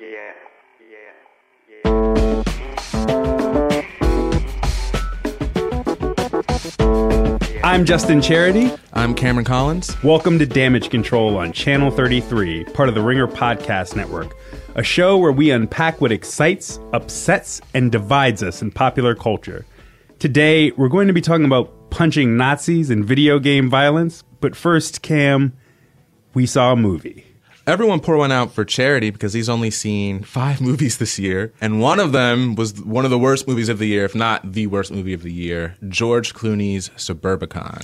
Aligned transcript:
Yeah, 0.00 0.32
yeah, 0.90 1.92
I'm 7.62 7.84
Justin 7.84 8.20
Charity. 8.20 8.72
I'm 8.92 9.14
Kameron 9.14 9.46
Collins. 9.46 10.02
Welcome 10.02 10.40
to 10.40 10.46
Damage 10.46 10.90
Control 10.90 11.36
on 11.36 11.52
Channel 11.52 11.92
33, 11.92 12.64
part 12.64 12.88
of 12.88 12.96
the 12.96 13.02
Ringer 13.02 13.28
Podcast 13.28 13.94
Network, 13.94 14.34
a 14.74 14.82
show 14.82 15.16
where 15.16 15.30
we 15.30 15.52
unpack 15.52 16.00
what 16.00 16.10
excites, 16.10 16.80
upsets, 16.92 17.60
and 17.72 17.92
divides 17.92 18.42
us 18.42 18.62
in 18.62 18.72
popular 18.72 19.14
culture. 19.14 19.64
Today, 20.18 20.72
we're 20.72 20.88
going 20.88 21.06
to 21.06 21.14
be 21.14 21.20
talking 21.20 21.46
about 21.46 21.90
punching 21.90 22.36
Nazis 22.36 22.90
and 22.90 23.04
video 23.04 23.38
game 23.38 23.70
violence, 23.70 24.24
but 24.40 24.56
first, 24.56 25.02
Cam, 25.02 25.52
we 26.34 26.46
saw 26.46 26.72
a 26.72 26.76
movie. 26.76 27.26
Everyone 27.66 28.00
pour 28.00 28.18
one 28.18 28.30
out 28.30 28.52
for 28.52 28.62
charity 28.62 29.08
because 29.08 29.32
he's 29.32 29.48
only 29.48 29.70
seen 29.70 30.22
five 30.22 30.60
movies 30.68 30.98
this 30.98 31.18
year, 31.18 31.54
and 31.62 31.80
one 31.80 31.98
of 31.98 32.12
them 32.12 32.56
was 32.56 32.82
one 32.82 33.06
of 33.06 33.10
the 33.10 33.18
worst 33.18 33.48
movies 33.48 33.70
of 33.70 33.78
the 33.78 33.86
year, 33.86 34.04
if 34.04 34.14
not 34.14 34.52
the 34.52 34.66
worst 34.66 34.92
movie 34.92 35.14
of 35.14 35.22
the 35.22 35.32
year 35.32 35.74
George 35.88 36.34
Clooney's 36.34 36.90
Suburbicon. 36.90 37.82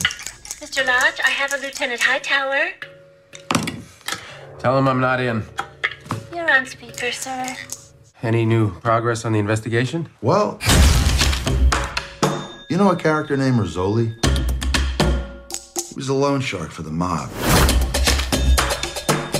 Mr. 0.61 0.87
Lodge, 0.87 1.19
I 1.25 1.31
have 1.31 1.55
a 1.55 1.57
Lieutenant 1.57 2.03
Hightower. 2.03 2.73
Tell 4.59 4.77
him 4.77 4.87
I'm 4.87 5.01
not 5.01 5.19
in. 5.19 5.43
You're 6.35 6.51
on 6.53 6.67
speaker, 6.67 7.11
sir. 7.11 7.57
Any 8.23 8.45
new 8.45 8.79
progress 8.81 9.25
on 9.25 9.33
the 9.33 9.39
investigation? 9.39 10.11
Well, 10.21 10.59
you 12.69 12.77
know 12.77 12.91
a 12.91 12.97
character 12.97 13.35
named 13.35 13.59
Rizzoli? 13.59 14.13
He 15.89 15.95
was 15.95 16.11
a 16.11 16.15
loan 16.15 16.43
shark 16.43 16.71
for 16.71 16.83
the 16.83 16.91
mob. 16.91 17.31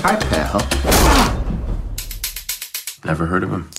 Hi, 0.03 0.15
pal. 0.15 0.57
Never 3.05 3.27
heard 3.27 3.43
of 3.43 3.51
him. 3.51 3.69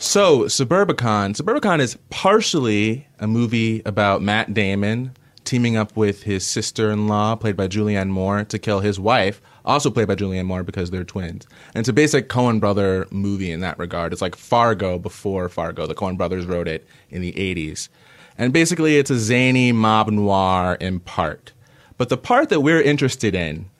So, 0.00 0.46
Suburbicon. 0.46 1.36
Suburbicon 1.36 1.78
is 1.78 1.96
partially 2.10 3.06
a 3.20 3.28
movie 3.28 3.82
about 3.86 4.20
Matt 4.20 4.52
Damon 4.52 5.16
teaming 5.44 5.76
up 5.76 5.96
with 5.96 6.24
his 6.24 6.44
sister 6.44 6.90
in 6.90 7.06
law, 7.06 7.36
played 7.36 7.56
by 7.56 7.68
Julianne 7.68 8.08
Moore, 8.08 8.42
to 8.46 8.58
kill 8.58 8.80
his 8.80 8.98
wife, 8.98 9.40
also 9.64 9.92
played 9.92 10.08
by 10.08 10.16
Julianne 10.16 10.46
Moore 10.46 10.64
because 10.64 10.90
they're 10.90 11.04
twins. 11.04 11.46
And 11.72 11.82
it's 11.82 11.88
a 11.88 11.92
basic 11.92 12.28
Coen 12.28 12.58
brother 12.58 13.06
movie 13.12 13.52
in 13.52 13.60
that 13.60 13.78
regard. 13.78 14.12
It's 14.12 14.22
like 14.22 14.34
Fargo 14.34 14.98
before 14.98 15.48
Fargo. 15.48 15.86
The 15.86 15.94
Coen 15.94 16.16
brothers 16.16 16.46
wrote 16.46 16.66
it 16.66 16.84
in 17.10 17.22
the 17.22 17.32
80s. 17.34 17.88
And 18.36 18.52
basically, 18.52 18.98
it's 18.98 19.10
a 19.10 19.20
zany 19.20 19.70
mob 19.70 20.10
noir 20.10 20.76
in 20.80 20.98
part. 20.98 21.52
But 21.96 22.08
the 22.08 22.16
part 22.16 22.48
that 22.48 22.60
we're 22.60 22.82
interested 22.82 23.36
in 23.36 23.70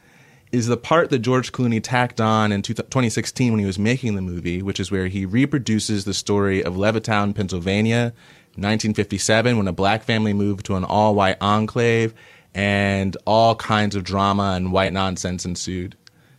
is 0.52 0.66
the 0.66 0.76
part 0.76 1.10
that 1.10 1.18
George 1.20 1.52
Clooney 1.52 1.82
tacked 1.82 2.20
on 2.20 2.52
in 2.52 2.62
2016 2.62 3.52
when 3.52 3.58
he 3.58 3.66
was 3.66 3.78
making 3.78 4.14
the 4.14 4.22
movie, 4.22 4.62
which 4.62 4.80
is 4.80 4.90
where 4.90 5.08
he 5.08 5.26
reproduces 5.26 6.04
the 6.04 6.14
story 6.14 6.62
of 6.62 6.74
Levittown, 6.74 7.34
Pennsylvania, 7.34 8.12
1957, 8.54 9.58
when 9.58 9.68
a 9.68 9.72
black 9.72 10.02
family 10.02 10.32
moved 10.32 10.66
to 10.66 10.76
an 10.76 10.84
all 10.84 11.14
white 11.14 11.36
enclave 11.40 12.14
and 12.54 13.16
all 13.26 13.54
kinds 13.56 13.94
of 13.94 14.04
drama 14.04 14.54
and 14.56 14.72
white 14.72 14.92
nonsense 14.92 15.44
ensued. 15.44 15.96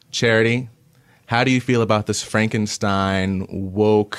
Charity, 0.10 0.70
how 1.28 1.44
do 1.44 1.52
you 1.52 1.60
feel 1.60 1.82
about 1.82 2.06
this 2.06 2.24
Frankenstein 2.24 3.46
woke 3.50 4.18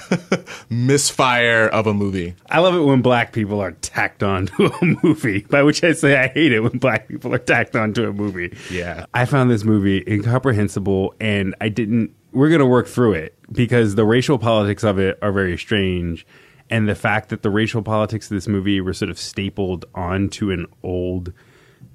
misfire 0.70 1.66
of 1.66 1.88
a 1.88 1.92
movie? 1.92 2.36
I 2.48 2.60
love 2.60 2.76
it 2.76 2.82
when 2.82 3.02
black 3.02 3.32
people 3.32 3.60
are 3.60 3.72
tacked 3.72 4.22
on 4.22 4.46
to 4.46 4.66
a 4.66 4.84
movie, 5.02 5.40
by 5.40 5.64
which 5.64 5.82
I 5.82 5.90
say 5.90 6.16
I 6.16 6.28
hate 6.28 6.52
it 6.52 6.60
when 6.60 6.78
black 6.78 7.08
people 7.08 7.34
are 7.34 7.38
tacked 7.38 7.74
on 7.74 7.92
to 7.94 8.08
a 8.08 8.12
movie. 8.12 8.56
Yeah. 8.70 9.06
I 9.12 9.24
found 9.24 9.50
this 9.50 9.64
movie 9.64 10.04
incomprehensible 10.06 11.14
and 11.20 11.56
I 11.60 11.68
didn't. 11.68 12.14
We're 12.30 12.48
going 12.48 12.60
to 12.60 12.66
work 12.66 12.86
through 12.86 13.14
it 13.14 13.36
because 13.50 13.96
the 13.96 14.04
racial 14.04 14.38
politics 14.38 14.84
of 14.84 15.00
it 15.00 15.18
are 15.22 15.32
very 15.32 15.58
strange. 15.58 16.24
And 16.70 16.88
the 16.88 16.94
fact 16.94 17.30
that 17.30 17.42
the 17.42 17.50
racial 17.50 17.82
politics 17.82 18.30
of 18.30 18.36
this 18.36 18.46
movie 18.46 18.80
were 18.80 18.94
sort 18.94 19.10
of 19.10 19.18
stapled 19.18 19.84
onto 19.96 20.52
an 20.52 20.66
old 20.84 21.32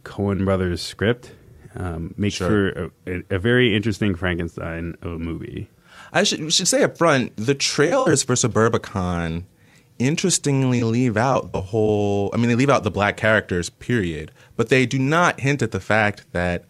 Coen 0.04 0.44
Brothers 0.44 0.82
script 0.82 1.32
um, 1.76 2.14
makes 2.18 2.36
Sure. 2.36 2.50
for 2.72 2.92
a, 3.08 3.18
a, 3.18 3.36
a 3.36 3.40
very 3.40 3.76
interesting 3.76 4.16
Frankenstein 4.16 4.96
of 5.02 5.14
a 5.14 5.20
movie. 5.20 5.70
I 6.14 6.24
should, 6.24 6.52
should 6.54 6.68
say 6.68 6.84
up 6.84 6.98
front 6.98 7.36
the 7.36 7.56
trailers 7.56 8.24
for 8.24 8.36
Suburbicon 8.36 9.44
interestingly 10.00 10.84
leave 10.84 11.18
out 11.18 11.52
the 11.52 11.62
whole. 11.62 12.30
I 12.34 12.38
mean, 12.38 12.50
they 12.50 12.56
leave 12.56 12.70
out 12.70 12.84
the 12.84 12.92
black 12.92 13.18
characters, 13.18 13.70
period. 13.70 14.32
But 14.56 14.70
they 14.70 14.86
do 14.86 15.00
not 15.00 15.40
hint 15.40 15.62
at 15.62 15.72
the 15.72 15.80
fact 15.80 16.26
that 16.32 16.66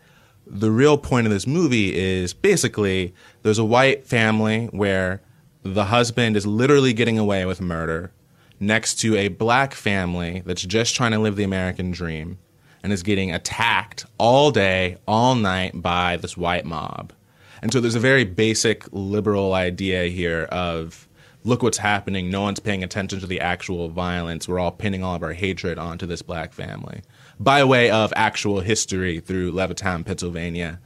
the 0.47 0.71
real 0.71 0.97
point 0.97 1.25
of 1.25 1.33
this 1.33 1.47
movie 1.47 1.95
is 1.95 2.33
basically 2.33 3.13
there's 3.41 3.57
a 3.57 3.65
white 3.65 4.05
family 4.05 4.67
where 4.67 5.21
the 5.63 5.85
husband 5.85 6.37
is 6.37 6.45
literally 6.45 6.93
getting 6.93 7.17
away 7.17 7.45
with 7.45 7.59
murder 7.61 8.11
next 8.59 8.95
to 8.95 9.15
a 9.15 9.27
black 9.27 9.73
family 9.73 10.43
that's 10.45 10.61
just 10.61 10.95
trying 10.95 11.11
to 11.11 11.19
live 11.19 11.35
the 11.35 11.43
American 11.43 11.91
dream 11.91 12.37
and 12.85 12.93
is 12.93 13.01
getting 13.01 13.33
attacked 13.33 14.05
all 14.19 14.51
day, 14.51 14.95
all 15.07 15.33
night 15.33 15.71
by 15.81 16.17
this 16.17 16.37
white 16.37 16.65
mob. 16.65 17.11
And 17.63 17.73
so 17.73 17.81
there's 17.81 17.95
a 17.95 17.99
very 17.99 18.25
basic 18.25 18.85
liberal 18.91 19.55
idea 19.55 20.03
here 20.03 20.43
of 20.51 21.07
look 21.43 21.63
what's 21.63 21.79
happening. 21.79 22.29
No 22.29 22.43
one's 22.43 22.59
paying 22.59 22.83
attention 22.83 23.19
to 23.21 23.25
the 23.25 23.41
actual 23.41 23.89
violence. 23.89 24.47
We're 24.47 24.59
all 24.59 24.71
pinning 24.71 25.03
all 25.03 25.15
of 25.15 25.23
our 25.23 25.33
hatred 25.33 25.79
onto 25.79 26.05
this 26.05 26.21
black 26.21 26.53
family 26.53 27.01
by 27.39 27.63
way 27.63 27.89
of 27.89 28.13
actual 28.15 28.59
history 28.59 29.19
through 29.19 29.51
Levittown, 29.51 30.05
Pennsylvania. 30.05 30.79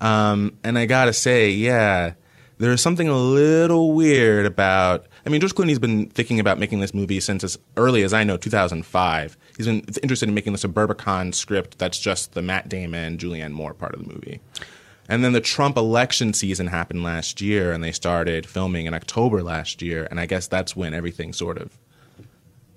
Um, 0.00 0.56
and 0.64 0.78
I 0.78 0.86
gotta 0.86 1.12
say, 1.12 1.50
yeah, 1.50 2.14
there's 2.62 2.80
something 2.80 3.08
a 3.08 3.18
little 3.18 3.92
weird 3.92 4.46
about. 4.46 5.06
I 5.26 5.30
mean, 5.30 5.40
George 5.40 5.54
Clooney's 5.54 5.80
been 5.80 6.06
thinking 6.10 6.38
about 6.38 6.60
making 6.60 6.78
this 6.78 6.94
movie 6.94 7.18
since 7.18 7.42
as 7.42 7.58
early 7.76 8.04
as 8.04 8.12
I 8.12 8.22
know, 8.22 8.36
2005. 8.36 9.36
He's 9.56 9.66
been 9.66 9.80
interested 10.00 10.28
in 10.28 10.34
making 10.34 10.52
the 10.52 10.60
Suburbicon 10.60 11.34
script 11.34 11.78
that's 11.78 11.98
just 11.98 12.34
the 12.34 12.42
Matt 12.42 12.68
Damon, 12.68 13.18
Julianne 13.18 13.50
Moore 13.50 13.74
part 13.74 13.94
of 13.94 14.06
the 14.06 14.14
movie. 14.14 14.40
And 15.08 15.24
then 15.24 15.32
the 15.32 15.40
Trump 15.40 15.76
election 15.76 16.32
season 16.32 16.68
happened 16.68 17.02
last 17.02 17.40
year, 17.40 17.72
and 17.72 17.82
they 17.82 17.90
started 17.90 18.46
filming 18.46 18.86
in 18.86 18.94
October 18.94 19.42
last 19.42 19.82
year. 19.82 20.06
And 20.08 20.20
I 20.20 20.26
guess 20.26 20.46
that's 20.46 20.76
when 20.76 20.94
everything 20.94 21.32
sort 21.32 21.58
of. 21.58 21.76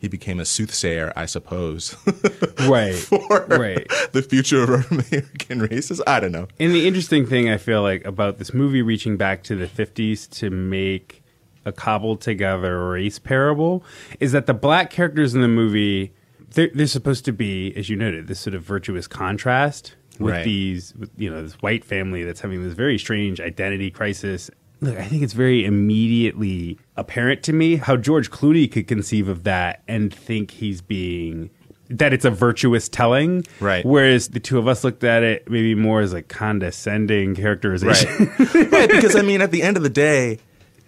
He 0.05 0.09
became 0.09 0.39
a 0.39 0.45
soothsayer, 0.45 1.11
I 1.15 1.25
suppose, 1.25 1.95
Right. 2.67 2.93
for 2.93 3.47
right. 3.49 3.87
the 4.11 4.21
future 4.21 4.61
of 4.75 4.91
American 5.11 5.63
races. 5.63 5.99
I 6.05 6.19
don't 6.19 6.31
know. 6.31 6.47
And 6.59 6.75
the 6.75 6.87
interesting 6.87 7.25
thing 7.25 7.49
I 7.49 7.57
feel 7.57 7.81
like 7.81 8.05
about 8.05 8.37
this 8.37 8.53
movie 8.53 8.83
reaching 8.83 9.17
back 9.17 9.41
to 9.45 9.55
the 9.55 9.65
50s 9.65 10.29
to 10.41 10.51
make 10.51 11.23
a 11.65 11.71
cobbled 11.71 12.21
together 12.21 12.87
race 12.87 13.17
parable 13.17 13.83
is 14.19 14.31
that 14.33 14.45
the 14.45 14.53
black 14.53 14.91
characters 14.91 15.33
in 15.33 15.41
the 15.41 15.47
movie 15.47 16.13
they're, 16.51 16.69
they're 16.75 16.85
supposed 16.85 17.25
to 17.25 17.31
be, 17.33 17.75
as 17.75 17.89
you 17.89 17.95
noted, 17.95 18.27
this 18.27 18.39
sort 18.41 18.53
of 18.53 18.61
virtuous 18.61 19.07
contrast 19.07 19.95
with 20.19 20.35
Right. 20.35 20.45
these, 20.45 20.93
with, 20.95 21.09
you 21.17 21.31
know, 21.31 21.41
this 21.41 21.53
white 21.63 21.83
family 21.83 22.23
that's 22.23 22.41
having 22.41 22.63
this 22.63 22.73
very 22.75 22.99
strange 22.99 23.41
identity 23.41 23.89
crisis. 23.89 24.51
Look, 24.81 24.97
I 24.97 25.05
think 25.05 25.23
it's 25.23 25.33
very 25.33 25.65
immediately 25.65 26.77
apparent 26.97 27.43
to 27.43 27.53
me 27.53 27.77
how 27.77 27.97
George 27.97 28.29
Clooney 28.29 28.71
could 28.71 28.87
conceive 28.87 29.27
of 29.27 29.43
that 29.43 29.81
and 29.87 30.13
think 30.13 30.51
he's 30.51 30.81
being 30.81 31.49
that 31.89 32.13
it's 32.13 32.25
a 32.25 32.31
virtuous 32.31 32.89
telling, 32.89 33.45
Right. 33.59 33.85
Whereas 33.85 34.29
the 34.29 34.39
two 34.39 34.57
of 34.57 34.67
us 34.67 34.83
looked 34.83 35.03
at 35.03 35.23
it 35.23 35.49
maybe 35.49 35.75
more 35.75 36.01
as 36.01 36.13
a 36.13 36.21
condescending 36.21 37.35
characterization. 37.35 38.31
Right. 38.39 38.71
right, 38.71 38.89
because 38.89 39.15
I 39.15 39.21
mean, 39.21 39.41
at 39.41 39.51
the 39.51 39.61
end 39.61 39.77
of 39.77 39.83
the 39.83 39.89
day, 39.89 40.39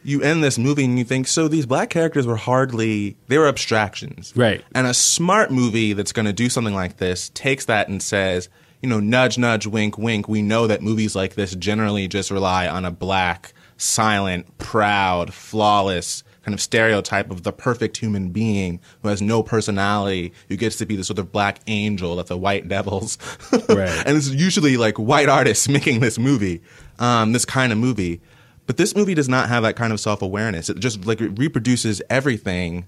you 0.04 0.22
end 0.22 0.44
this 0.44 0.58
movie 0.58 0.86
and 0.86 0.98
you 0.98 1.04
think, 1.04 1.28
so 1.28 1.48
these 1.48 1.66
black 1.66 1.90
characters 1.90 2.26
were 2.26 2.38
hardly, 2.38 3.18
they 3.28 3.38
were 3.38 3.48
abstractions. 3.48 4.34
Right. 4.36 4.64
And 4.74 4.88
a 4.88 4.94
smart 4.94 5.52
movie 5.52 5.94
that's 5.94 6.14
going 6.14 6.26
to 6.26 6.34
do 6.34 6.50
something 6.50 6.74
like 6.74 6.98
this 6.98 7.30
takes 7.30 7.66
that 7.66 7.90
and 7.90 8.02
says, 8.02 8.50
you 8.82 8.90
know, 8.90 9.00
nudge, 9.00 9.38
nudge, 9.38 9.68
wink, 9.68 9.98
wink. 9.98 10.28
We 10.28 10.42
know 10.42 10.68
that 10.68 10.82
movies 10.82 11.16
like 11.16 11.36
this 11.36 11.56
generally 11.56 12.08
just 12.08 12.32
rely 12.32 12.68
on 12.68 12.86
a 12.86 12.92
black, 12.92 13.54
silent, 13.78 14.58
proud, 14.58 15.34
flawless 15.34 16.24
kind 16.48 16.54
of 16.54 16.62
stereotype 16.62 17.30
of 17.30 17.44
the 17.44 17.52
perfect 17.52 17.98
human 17.98 18.30
being 18.30 18.80
who 19.02 19.10
has 19.10 19.22
no 19.22 19.44
personality, 19.44 20.32
who 20.48 20.56
gets 20.56 20.78
to 20.78 20.86
be 20.86 20.96
the 20.96 21.04
sort 21.04 21.20
of 21.20 21.30
black 21.30 21.60
angel 21.68 22.16
that 22.16 22.28
the 22.28 22.38
white 22.38 22.68
devils. 22.70 23.18
Right. 23.68 24.08
and 24.08 24.16
it's 24.16 24.30
usually 24.30 24.78
like 24.78 24.98
white 24.98 25.28
artists 25.28 25.68
making 25.70 26.00
this 26.00 26.18
movie, 26.18 26.62
um, 27.00 27.34
this 27.34 27.44
kind 27.44 27.74
of 27.74 27.78
movie. 27.78 28.22
But 28.66 28.78
this 28.78 28.96
movie 28.96 29.14
does 29.14 29.28
not 29.28 29.50
have 29.50 29.64
that 29.64 29.76
kind 29.76 29.92
of 29.92 30.00
self 30.00 30.22
awareness. 30.22 30.70
It 30.70 30.80
just 30.80 31.06
like 31.06 31.20
it 31.20 31.38
reproduces 31.38 32.02
everything 32.10 32.86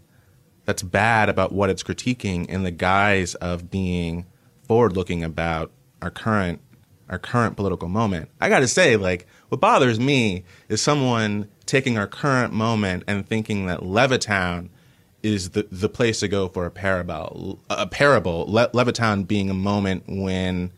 that's 0.63 0.81
bad 0.81 1.27
about 1.27 1.51
what 1.51 1.69
it's 1.69 1.83
critiquing 1.83 2.47
in 2.47 2.63
the 2.63 2.71
guise 2.71 3.36
of 3.36 3.69
being 3.69 4.25
forward 4.63 4.95
looking 4.95 5.24
about 5.24 5.71
our 6.01 6.12
current 6.12 6.62
our 7.09 7.19
current 7.19 7.56
political 7.57 7.89
moment. 7.89 8.30
I 8.39 8.47
got 8.50 8.59
to 8.59 8.68
say 8.68 8.95
like 8.95 9.27
what 9.50 9.62
bothers 9.62 10.00
me 10.00 10.44
is 10.69 10.81
someone 10.81 11.50
taking 11.66 11.98
our 11.98 12.07
current 12.07 12.54
moment 12.54 13.04
and 13.07 13.28
thinking 13.28 13.66
that 13.66 13.81
Levittown 13.81 14.69
is 15.22 15.50
the 15.50 15.68
the 15.69 15.90
place 15.90 16.22
to 16.22 16.28
go 16.28 16.48
for 16.48 16.66
a 16.66 16.72
parable 16.72 17.60
a 17.69 17.86
parable 17.86 18.46
Le- 18.48 18.69
Levittown 18.69 19.28
being 19.28 19.50
a 19.50 19.54
moment 19.54 20.04
when 20.07 20.72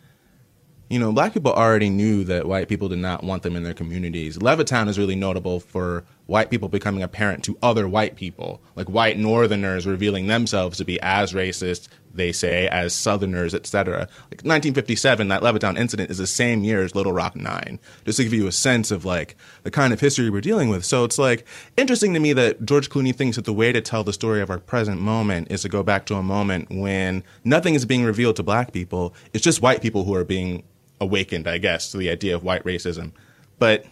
you 0.91 0.99
know, 0.99 1.13
black 1.13 1.33
people 1.33 1.53
already 1.53 1.89
knew 1.89 2.25
that 2.25 2.45
white 2.45 2.67
people 2.67 2.89
did 2.89 2.99
not 2.99 3.23
want 3.23 3.43
them 3.43 3.55
in 3.55 3.63
their 3.63 3.73
communities. 3.73 4.37
Levittown 4.37 4.89
is 4.89 4.99
really 4.99 5.15
notable 5.15 5.61
for 5.61 6.03
white 6.25 6.49
people 6.49 6.67
becoming 6.67 7.01
apparent 7.01 7.45
to 7.45 7.57
other 7.63 7.87
white 7.87 8.17
people, 8.17 8.61
like 8.75 8.89
white 8.89 9.17
Northerners 9.17 9.87
revealing 9.87 10.27
themselves 10.27 10.77
to 10.77 10.83
be 10.83 10.99
as 11.01 11.31
racist, 11.31 11.87
they 12.13 12.31
say, 12.31 12.67
as 12.67 12.93
Southerners, 12.93 13.53
etc. 13.53 13.99
Like 14.29 14.43
1957, 14.43 15.27
that 15.29 15.41
Levittown 15.41 15.77
incident 15.77 16.09
is 16.09 16.17
the 16.17 16.27
same 16.27 16.63
year 16.63 16.83
as 16.83 16.95
Little 16.95 17.13
Rock 17.13 17.35
Nine, 17.35 17.79
just 18.05 18.17
to 18.17 18.23
give 18.23 18.33
you 18.33 18.47
a 18.47 18.51
sense 18.51 18.91
of 18.91 19.05
like 19.05 19.35
the 19.63 19.71
kind 19.71 19.93
of 19.93 19.99
history 19.99 20.29
we're 20.29 20.41
dealing 20.41 20.69
with. 20.69 20.85
So 20.85 21.03
it's 21.03 21.17
like 21.17 21.45
interesting 21.77 22.13
to 22.13 22.19
me 22.19 22.33
that 22.33 22.65
George 22.65 22.89
Clooney 22.89 23.15
thinks 23.15 23.35
that 23.35 23.45
the 23.45 23.53
way 23.53 23.71
to 23.71 23.81
tell 23.81 24.03
the 24.03 24.13
story 24.13 24.41
of 24.41 24.49
our 24.49 24.59
present 24.59 25.01
moment 25.01 25.51
is 25.51 25.61
to 25.61 25.69
go 25.69 25.83
back 25.83 26.05
to 26.07 26.15
a 26.15 26.23
moment 26.23 26.69
when 26.69 27.23
nothing 27.43 27.75
is 27.75 27.85
being 27.85 28.03
revealed 28.03 28.35
to 28.37 28.43
black 28.43 28.71
people. 28.71 29.13
It's 29.33 29.43
just 29.43 29.61
white 29.61 29.81
people 29.81 30.03
who 30.03 30.15
are 30.15 30.25
being 30.25 30.63
awakened, 30.99 31.47
I 31.47 31.57
guess, 31.57 31.91
to 31.91 31.97
the 31.97 32.09
idea 32.09 32.35
of 32.35 32.43
white 32.43 32.63
racism. 32.63 33.11
But 33.59 33.85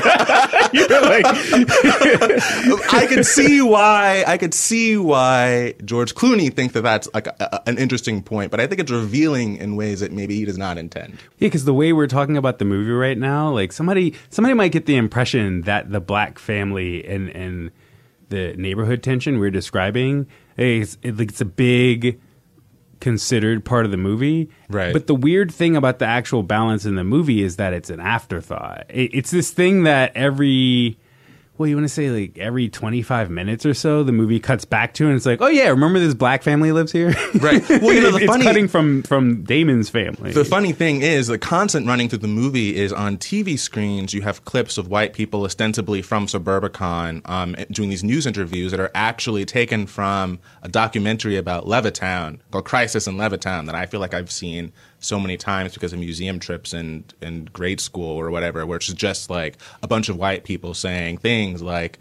I 2.92 3.06
could 3.08 3.24
see 3.26 3.60
why 3.62 4.24
I 4.26 4.36
could 4.38 4.54
see 4.54 4.96
why 4.96 5.74
George 5.84 6.14
Clooney 6.14 6.52
thinks 6.52 6.74
that 6.74 6.82
that's 6.82 7.08
like 7.14 7.26
a, 7.26 7.34
a- 7.40 7.68
an 7.68 7.78
interesting 7.78 8.22
point, 8.22 8.50
but 8.50 8.60
I 8.60 8.66
think 8.66 8.80
it's 8.80 8.90
revealing 8.90 9.56
in 9.56 9.76
ways 9.76 10.00
that 10.00 10.12
maybe 10.12 10.36
he 10.36 10.44
does 10.44 10.58
not 10.58 10.78
intend. 10.78 11.14
Yeah, 11.38 11.46
because 11.48 11.64
the 11.64 11.74
way 11.74 11.92
we're 11.92 12.06
talking 12.06 12.36
about 12.36 12.58
the 12.58 12.64
movie 12.64 12.90
right 12.90 13.18
now, 13.18 13.50
like 13.50 13.72
somebody 13.72 14.14
somebody 14.30 14.54
might 14.54 14.72
get 14.72 14.86
the 14.86 14.96
impression 14.96 15.62
that 15.62 15.90
the 15.90 16.00
black 16.00 16.38
family 16.38 17.04
and 17.06 17.28
and 17.30 17.70
the 18.28 18.54
neighborhood 18.56 19.02
tension 19.02 19.38
we're 19.38 19.50
describing 19.50 20.26
is 20.56 20.98
like 21.04 21.28
it's 21.30 21.40
a 21.40 21.44
big 21.44 22.20
considered 23.00 23.64
part 23.64 23.84
of 23.84 23.90
the 23.90 23.96
movie. 23.96 24.50
Right. 24.68 24.92
But 24.92 25.06
the 25.06 25.14
weird 25.14 25.52
thing 25.52 25.76
about 25.76 25.98
the 25.98 26.06
actual 26.06 26.42
balance 26.42 26.84
in 26.84 26.94
the 26.94 27.04
movie 27.04 27.42
is 27.42 27.56
that 27.56 27.72
it's 27.72 27.90
an 27.90 28.00
afterthought. 28.00 28.86
It, 28.88 29.10
it's 29.14 29.30
this 29.30 29.50
thing 29.50 29.84
that 29.84 30.12
every 30.14 30.98
well, 31.58 31.66
you 31.68 31.76
want 31.76 31.84
to 31.84 31.92
say 31.92 32.10
like 32.10 32.38
every 32.38 32.68
25 32.68 33.30
minutes 33.30 33.64
or 33.66 33.74
so, 33.74 34.02
the 34.02 34.12
movie 34.12 34.40
cuts 34.40 34.64
back 34.64 34.94
to, 34.94 35.06
and 35.06 35.16
it's 35.16 35.26
like, 35.26 35.40
oh 35.40 35.46
yeah, 35.46 35.68
remember 35.68 35.98
this 35.98 36.14
black 36.14 36.42
family 36.42 36.72
lives 36.72 36.92
here? 36.92 37.14
Right. 37.40 37.62
Well, 37.86 37.92
you 37.92 38.00
know, 38.02 38.10
the 38.12 38.18
it's 38.18 38.26
funny- 38.26 38.44
cutting 38.44 38.68
from 38.68 39.02
from 39.02 39.42
Damon's 39.44 39.88
family. 39.90 40.32
The 40.32 40.44
funny 40.44 40.72
thing 40.72 41.02
is, 41.02 41.26
the 41.28 41.38
content 41.38 41.86
running 41.86 42.08
through 42.08 42.18
the 42.20 42.28
movie 42.28 42.76
is 42.76 42.92
on 42.92 43.18
TV 43.18 43.58
screens. 43.58 44.14
You 44.14 44.22
have 44.22 44.44
clips 44.44 44.78
of 44.78 44.88
white 44.88 45.12
people, 45.12 45.44
ostensibly 45.44 46.02
from 46.02 46.26
Suburbicon, 46.26 47.28
um, 47.28 47.54
doing 47.70 47.90
these 47.90 48.04
news 48.04 48.26
interviews 48.26 48.70
that 48.70 48.80
are 48.80 48.90
actually 48.94 49.44
taken 49.44 49.86
from 49.86 50.38
a 50.62 50.68
documentary 50.68 51.36
about 51.36 51.66
Levittown 51.66 52.38
called 52.50 52.64
"Crisis 52.64 53.06
in 53.06 53.16
Levittown" 53.16 53.66
that 53.66 53.74
I 53.74 53.86
feel 53.86 54.00
like 54.00 54.14
I've 54.14 54.30
seen 54.30 54.72
so 55.00 55.18
many 55.20 55.36
times 55.36 55.74
because 55.74 55.92
of 55.92 55.98
museum 55.98 56.38
trips 56.38 56.72
and 56.72 57.12
and 57.20 57.52
grade 57.52 57.80
school 57.80 58.16
or 58.18 58.30
whatever, 58.30 58.64
where 58.66 58.76
it's 58.76 58.92
just 58.92 59.30
like 59.30 59.56
a 59.82 59.86
bunch 59.88 60.08
of 60.08 60.16
white 60.16 60.44
people 60.44 60.74
saying 60.74 61.18
things 61.18 61.62
like. 61.62 61.98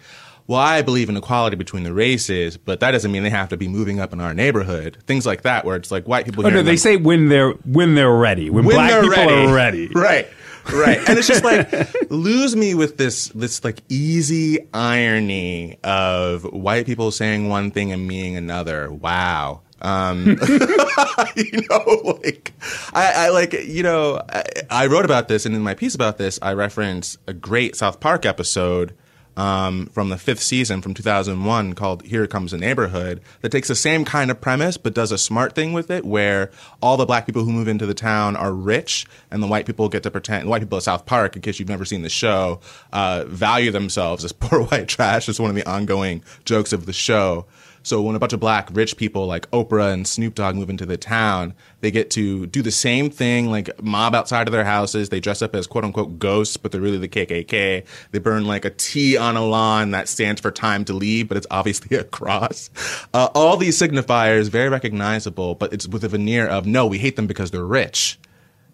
Well, 0.47 0.59
I 0.59 0.83
believe 0.83 1.09
in 1.09 1.18
equality 1.18 1.56
between 1.56 1.81
the 1.81 1.92
races, 1.92 2.56
but 2.56 2.80
that 2.81 2.92
doesn't 2.92 3.12
mean 3.12 3.24
they 3.24 3.31
have 3.31 3.50
to 3.50 3.57
be 3.57 3.68
moving 3.68 4.00
up 4.00 4.13
in 4.13 4.21
our 4.21 4.31
neighborhood. 4.31 4.95
Things 5.07 5.25
like 5.25 5.42
that, 5.42 5.65
where 5.65 5.75
it's 5.75 5.89
like 5.89 6.07
white 6.07 6.24
people. 6.25 6.45
Oh 6.45 6.50
no, 6.51 6.57
they 6.57 6.74
them- 6.74 6.77
say 6.77 6.97
when 6.97 7.30
they're 7.30 7.53
when 7.53 7.95
they're 7.95 8.13
ready. 8.13 8.51
When, 8.51 8.63
when 8.63 8.75
black 8.75 8.92
people 9.01 9.09
ready. 9.09 9.33
are 9.33 9.51
ready. 9.56 9.88
Right. 9.95 10.27
Right. 10.71 10.97
And 11.09 11.18
it's 11.18 11.27
just 11.27 11.44
like 11.44 11.71
lose 12.12 12.56
me 12.56 12.75
with 12.75 12.97
this 12.97 13.30
this 13.30 13.63
like 13.63 13.80
easy 13.89 14.59
irony 14.71 15.77
of 15.83 16.44
white 16.44 16.86
people 16.86 17.12
saying 17.12 17.50
one 17.50 17.71
thing 17.71 17.92
and 17.92 18.07
meaning 18.07 18.36
another. 18.36 18.92
Wow. 18.92 19.62
Um, 19.86 20.26
you 21.36 21.62
know, 21.70 22.02
like 22.04 22.54
I, 22.92 23.28
I 23.28 23.30
like 23.30 23.54
you 23.54 23.84
know 23.84 24.20
I, 24.28 24.44
I 24.70 24.88
wrote 24.88 25.06
about 25.06 25.28
this, 25.28 25.46
and 25.46 25.54
in 25.56 25.62
my 25.62 25.76
piece 25.76 25.94
about 25.94 26.18
this, 26.18 26.40
I 26.42 26.54
reference 26.54 27.20
a 27.28 27.34
great 27.34 27.76
South 27.76 28.00
Park 28.00 28.26
episode 28.26 28.96
um, 29.38 29.88
from 29.88 30.10
the 30.10 30.18
fifth 30.18 30.42
season 30.42 30.82
from 30.82 30.96
2001 30.96 31.74
called 31.74 32.02
"Here 32.02 32.26
Comes 32.26 32.52
a 32.52 32.58
Neighborhood" 32.58 33.22
that 33.42 33.52
takes 33.52 33.68
the 33.68 33.76
same 33.76 34.06
kind 34.06 34.32
of 34.32 34.42
premise 34.42 34.78
but 34.78 34.96
does 34.96 35.12
a 35.12 35.20
smart 35.20 35.54
thing 35.54 35.72
with 35.72 35.92
it, 35.92 36.04
where 36.04 36.50
all 36.81 36.98
the 36.98 37.06
black 37.06 37.28
people 37.28 37.44
who 37.44 37.52
move 37.52 37.68
into 37.68 37.86
the 37.86 37.94
town 37.94 38.36
are 38.36 38.54
rich, 38.54 39.06
and 39.30 39.44
the 39.44 39.48
white 39.48 39.68
people 39.68 39.88
get 39.88 40.02
to 40.02 40.10
pretend. 40.10 40.46
The 40.46 40.50
white 40.50 40.62
people 40.64 40.80
of 40.80 40.84
South 40.84 41.06
Park, 41.06 41.36
in 41.36 41.44
case 41.44 41.60
you've 41.60 41.70
never 41.70 41.86
seen 41.86 42.02
the 42.02 42.10
show, 42.10 42.60
uh, 42.92 43.26
value 43.28 43.70
themselves 43.70 44.26
as 44.26 44.31
poor 44.34 44.64
white 44.64 44.88
trash. 44.88 45.30
It's 45.30 45.40
one 45.40 45.52
of 45.52 45.56
the 45.56 45.70
ongoing 45.70 46.24
jokes 46.44 46.74
of 46.74 46.88
the 46.88 46.94
show. 46.94 47.46
So 47.86 48.02
when 48.02 48.16
a 48.16 48.20
bunch 48.20 48.34
of 48.34 48.40
black 48.40 48.70
rich 48.74 48.98
people 48.98 49.28
like 49.28 49.50
Oprah 49.52 49.94
and 49.94 50.08
Snoop 50.08 50.34
Dogg 50.34 50.56
move 50.56 50.72
into 50.72 50.88
the 50.88 50.98
town, 50.98 51.54
they 51.82 51.92
get 51.92 52.10
to 52.12 52.48
do 52.48 52.64
the 52.64 52.72
same 52.72 53.12
thing, 53.12 53.52
like 53.52 53.70
mob 53.80 54.16
outside 54.16 54.48
of 54.48 54.52
their 54.54 54.66
houses. 54.66 55.10
They 55.10 55.20
dress 55.20 55.44
up 55.44 55.54
as 55.54 55.68
quote 55.68 55.84
unquote 55.84 56.18
ghosts, 56.18 56.58
but 56.58 56.72
they're 56.72 56.82
really 56.82 56.98
the 56.98 57.08
KKK. 57.08 57.86
They 58.10 58.20
burn 58.20 58.46
like 58.46 58.66
a 58.66 58.72
T 58.72 59.18
on 59.18 59.38
a 59.38 59.46
lawn 59.46 59.92
that 59.92 60.10
stands 60.10 60.42
for 60.42 60.50
time 60.50 60.84
to 60.86 60.94
leave, 60.94 61.28
but 61.28 61.38
it's 61.38 61.46
obviously 61.52 61.96
a 62.00 62.04
cross. 62.04 62.72
Uh, 63.14 63.30
all 63.36 63.56
these 63.56 63.80
signifiers, 63.80 64.50
very 64.50 64.68
recognizable, 64.68 65.54
but 65.54 65.72
it's 65.72 65.88
with 65.88 66.04
a 66.04 66.10
veneer 66.10 66.48
of 66.48 66.66
no, 66.66 66.88
we 66.88 66.98
hate 66.98 67.16
them 67.16 67.28
because 67.28 67.52
they're 67.52 67.64
rich. 67.64 68.18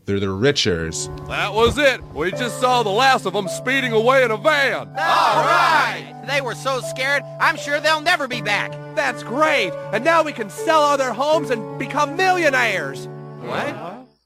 They're 0.06 0.20
the 0.20 0.28
richers. 0.28 1.08
That 1.28 1.54
was 1.54 1.78
it. 1.78 2.04
We 2.14 2.32
just 2.32 2.60
saw 2.60 2.84
the 2.84 2.90
last 2.90 3.26
of 3.26 3.34
them 3.34 3.48
speeding 3.48 3.92
away 3.92 4.24
in 4.24 4.32
a 4.32 4.38
van. 4.38 4.88
All 4.88 5.44
right! 5.44 6.24
They 6.28 6.42
were 6.42 6.56
so 6.56 6.82
scared, 6.82 7.24
I'm 7.40 7.56
sure 7.56 7.80
they'll 7.80 8.02
never 8.02 8.28
be 8.28 8.42
back. 8.42 8.72
That's 8.96 9.24
great. 9.24 9.72
And 9.94 10.04
now 10.04 10.24
we 10.24 10.34
can 10.34 10.50
sell 10.50 10.82
all 10.82 10.98
their 10.98 11.14
homes 11.14 11.50
and 11.50 11.78
become 11.78 12.16
millionaires. 12.16 13.08
What? 13.42 13.76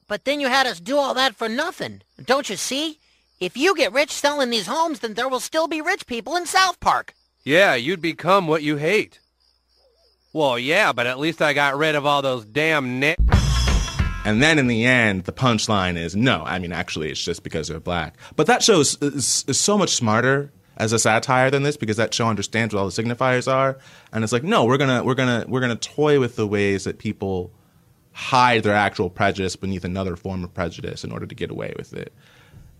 But 0.08 0.26
then 0.26 0.40
you 0.40 0.48
had 0.48 0.68
us 0.68 0.80
do 0.80 0.98
all 0.98 1.14
that 1.16 1.36
for 1.36 1.50
nothing. 1.50 2.02
Don't 2.24 2.50
you 2.50 2.56
see? 2.56 3.00
If 3.40 3.58
you 3.58 3.76
get 3.76 3.92
rich 3.92 4.12
selling 4.12 4.50
these 4.50 4.68
homes, 4.68 5.00
then 5.00 5.16
there 5.16 5.28
will 5.28 5.40
still 5.40 5.68
be 5.68 5.82
rich 5.82 6.08
people 6.08 6.36
in 6.38 6.46
South 6.46 6.80
Park. 6.80 7.14
Yeah, 7.44 7.76
you'd 7.76 8.02
become 8.02 8.48
what 8.48 8.64
you 8.64 8.78
hate. 8.78 9.20
Well, 10.32 10.58
yeah, 10.58 10.94
but 10.94 11.08
at 11.08 11.20
least 11.20 11.42
I 11.42 11.54
got 11.54 11.78
rid 11.78 11.96
of 11.96 12.06
all 12.06 12.22
those 12.22 12.46
damn 12.46 13.00
net. 13.00 13.18
And 14.26 14.42
then 14.42 14.60
in 14.60 14.68
the 14.68 14.86
end, 14.86 15.26
the 15.26 15.32
punchline 15.32 15.98
is 15.98 16.16
no. 16.16 16.44
I 16.44 16.60
mean, 16.60 16.72
actually, 16.72 17.12
it's 17.12 17.24
just 17.24 17.44
because 17.44 17.68
they're 17.68 17.80
black. 17.80 18.18
But 18.36 18.48
that 18.48 18.64
show 18.64 18.80
is, 18.80 18.98
is, 19.02 19.46
is 19.48 19.60
so 19.60 19.78
much 19.78 19.92
smarter 19.92 20.52
as 20.78 20.92
a 20.92 21.00
satire 21.00 21.50
than 21.52 21.64
this 21.64 21.78
because 21.78 21.98
that 21.98 22.14
show 22.14 22.28
understands 22.28 22.74
what 22.74 22.82
all 22.82 22.90
the 22.90 23.04
signifiers 23.04 23.52
are, 23.52 23.78
and 24.12 24.24
it's 24.24 24.34
like, 24.34 24.44
no, 24.44 24.66
we're 24.66 24.78
gonna 24.78 25.04
we're 25.04 25.16
gonna 25.16 25.46
we're 25.48 25.62
gonna 25.62 25.76
toy 25.76 26.20
with 26.20 26.36
the 26.36 26.48
ways 26.48 26.84
that 26.84 26.98
people 26.98 27.52
hide 28.12 28.64
their 28.64 28.74
actual 28.74 29.10
prejudice 29.10 29.56
beneath 29.56 29.84
another 29.84 30.16
form 30.16 30.44
of 30.44 30.54
prejudice 30.54 31.04
in 31.04 31.12
order 31.12 31.26
to 31.28 31.36
get 31.36 31.52
away 31.52 31.74
with 31.78 31.94
it. 31.94 32.14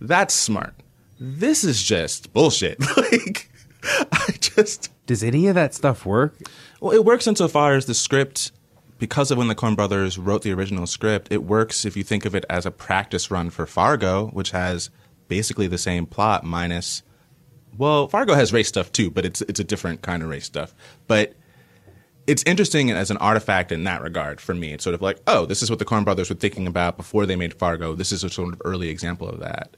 That's 0.02 0.34
smart. 0.34 0.74
This 1.20 1.64
is 1.64 1.82
just 1.84 2.34
bullshit. 2.34 2.80
like, 2.98 3.50
I 3.84 4.32
just 4.40 4.92
Does 5.06 5.24
any 5.24 5.48
of 5.48 5.56
that 5.56 5.74
stuff 5.74 6.06
work? 6.06 6.38
well, 6.82 6.94
it 6.94 7.06
works 7.06 7.28
insofar 7.28 7.76
as 7.76 7.86
the 7.86 7.94
script, 7.94 8.52
because 8.98 9.32
of 9.32 9.38
when 9.38 9.48
the 9.48 9.56
Coen 9.56 9.76
brothers 9.76 10.18
wrote 10.18 10.44
the 10.44 10.54
original 10.54 10.88
script, 10.88 11.28
it 11.32 11.44
works 11.44 11.86
if 11.86 11.98
you 11.98 12.04
think 12.04 12.26
of 12.26 12.36
it 12.36 12.46
as 12.50 12.66
a 12.66 12.72
practice 12.72 13.30
run 13.30 13.50
for 13.50 13.66
Fargo, 13.66 14.28
which 14.28 14.52
has 14.52 14.90
basically 15.28 15.68
the 15.68 15.78
same 15.78 16.06
plot 16.06 16.44
minus. 16.44 17.04
Well, 17.78 18.08
Fargo 18.08 18.36
has 18.36 18.54
race 18.54 18.70
stuff 18.70 18.92
too, 18.92 19.12
but 19.12 19.26
it's 19.26 19.42
it's 19.42 19.60
a 19.60 19.64
different 19.66 20.02
kind 20.02 20.24
of 20.24 20.30
race 20.30 20.46
stuff. 20.46 20.74
But 21.08 21.34
it's 22.28 22.44
interesting 22.44 22.90
as 22.90 23.12
an 23.12 23.18
artifact 23.18 23.72
in 23.72 23.84
that 23.84 24.02
regard 24.02 24.42
for 24.42 24.56
me. 24.56 24.74
It's 24.74 24.84
sort 24.84 24.96
of 24.96 25.02
like, 25.02 25.20
oh, 25.28 25.46
this 25.46 25.62
is 25.62 25.70
what 25.70 25.80
the 25.80 25.86
Coen 25.86 26.04
brothers 26.04 26.30
were 26.30 26.36
thinking 26.36 26.66
about 26.66 26.98
before 26.98 27.26
they 27.26 27.36
made 27.36 27.54
Fargo. 27.54 27.94
This 27.94 28.12
is 28.12 28.24
a 28.24 28.30
sort 28.30 28.54
of 28.54 28.62
early 28.66 28.90
example 28.90 29.30
of 29.30 29.40
that. 29.42 29.78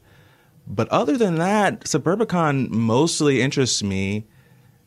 But 0.66 0.88
other 0.88 1.16
than 1.16 1.36
that, 1.36 1.80
Suburbicon 1.80 2.68
mostly 2.70 3.40
interests 3.40 3.82
me 3.82 4.26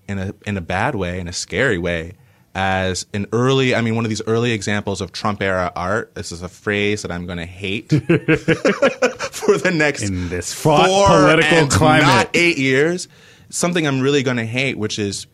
in 0.07 0.19
a 0.19 0.33
in 0.45 0.57
a 0.57 0.61
bad 0.61 0.95
way, 0.95 1.19
in 1.19 1.27
a 1.27 1.33
scary 1.33 1.77
way, 1.77 2.13
as 2.53 3.05
an 3.13 3.27
early. 3.31 3.73
I 3.75 3.81
mean, 3.81 3.95
one 3.95 4.05
of 4.05 4.09
these 4.09 4.21
early 4.27 4.51
examples 4.51 5.01
of 5.01 5.11
Trump 5.11 5.41
era 5.41 5.71
art. 5.75 6.15
This 6.15 6.31
is 6.31 6.41
a 6.41 6.49
phrase 6.49 7.01
that 7.03 7.11
I'm 7.11 7.25
going 7.25 7.37
to 7.37 7.45
hate 7.45 7.89
for 7.91 9.57
the 9.57 9.71
next 9.73 10.03
In 10.03 10.29
this 10.29 10.53
four 10.53 10.77
political 10.77 11.57
and 11.57 11.71
climate. 11.71 12.07
not 12.07 12.29
eight 12.33 12.57
years. 12.57 13.07
Something 13.49 13.85
I'm 13.85 13.99
really 14.01 14.23
going 14.23 14.37
to 14.37 14.45
hate, 14.45 14.77
which 14.77 14.97
is 14.99 15.27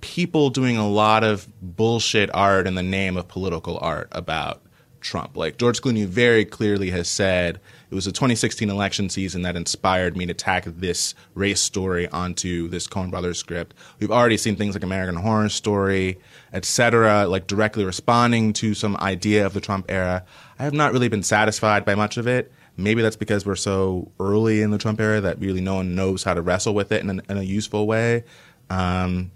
people 0.00 0.50
doing 0.50 0.76
a 0.76 0.88
lot 0.88 1.22
of 1.24 1.46
bullshit 1.60 2.28
art 2.34 2.66
in 2.66 2.74
the 2.74 2.82
name 2.82 3.16
of 3.16 3.28
political 3.28 3.78
art 3.80 4.08
about 4.12 4.62
Trump. 5.00 5.36
Like 5.36 5.58
George 5.58 5.80
Clooney 5.80 6.06
very 6.06 6.44
clearly 6.44 6.90
has 6.90 7.08
said, 7.08 7.60
it 7.92 7.94
was 7.94 8.06
the 8.06 8.12
2016 8.12 8.70
election 8.70 9.10
season 9.10 9.42
that 9.42 9.54
inspired 9.54 10.16
me 10.16 10.24
to 10.24 10.32
tack 10.32 10.64
this 10.64 11.14
race 11.34 11.60
story 11.60 12.08
onto 12.08 12.66
this 12.68 12.86
Coen 12.86 13.10
Brothers 13.10 13.38
script. 13.38 13.74
We've 14.00 14.10
already 14.10 14.38
seen 14.38 14.56
things 14.56 14.74
like 14.74 14.82
American 14.82 15.16
Horror 15.16 15.50
Story, 15.50 16.18
etc., 16.54 17.26
like 17.26 17.46
directly 17.46 17.84
responding 17.84 18.54
to 18.54 18.72
some 18.72 18.96
idea 18.96 19.44
of 19.44 19.52
the 19.52 19.60
Trump 19.60 19.84
era. 19.90 20.24
I 20.58 20.64
have 20.64 20.72
not 20.72 20.94
really 20.94 21.10
been 21.10 21.22
satisfied 21.22 21.84
by 21.84 21.94
much 21.94 22.16
of 22.16 22.26
it. 22.26 22.50
Maybe 22.78 23.02
that's 23.02 23.16
because 23.16 23.44
we're 23.44 23.56
so 23.56 24.10
early 24.18 24.62
in 24.62 24.70
the 24.70 24.78
Trump 24.78 24.98
era 24.98 25.20
that 25.20 25.38
really 25.38 25.60
no 25.60 25.74
one 25.74 25.94
knows 25.94 26.22
how 26.22 26.32
to 26.32 26.40
wrestle 26.40 26.72
with 26.72 26.92
it 26.92 27.02
in, 27.02 27.10
an, 27.10 27.20
in 27.28 27.36
a 27.36 27.42
useful 27.42 27.86
way. 27.86 28.24
Um, 28.70 29.32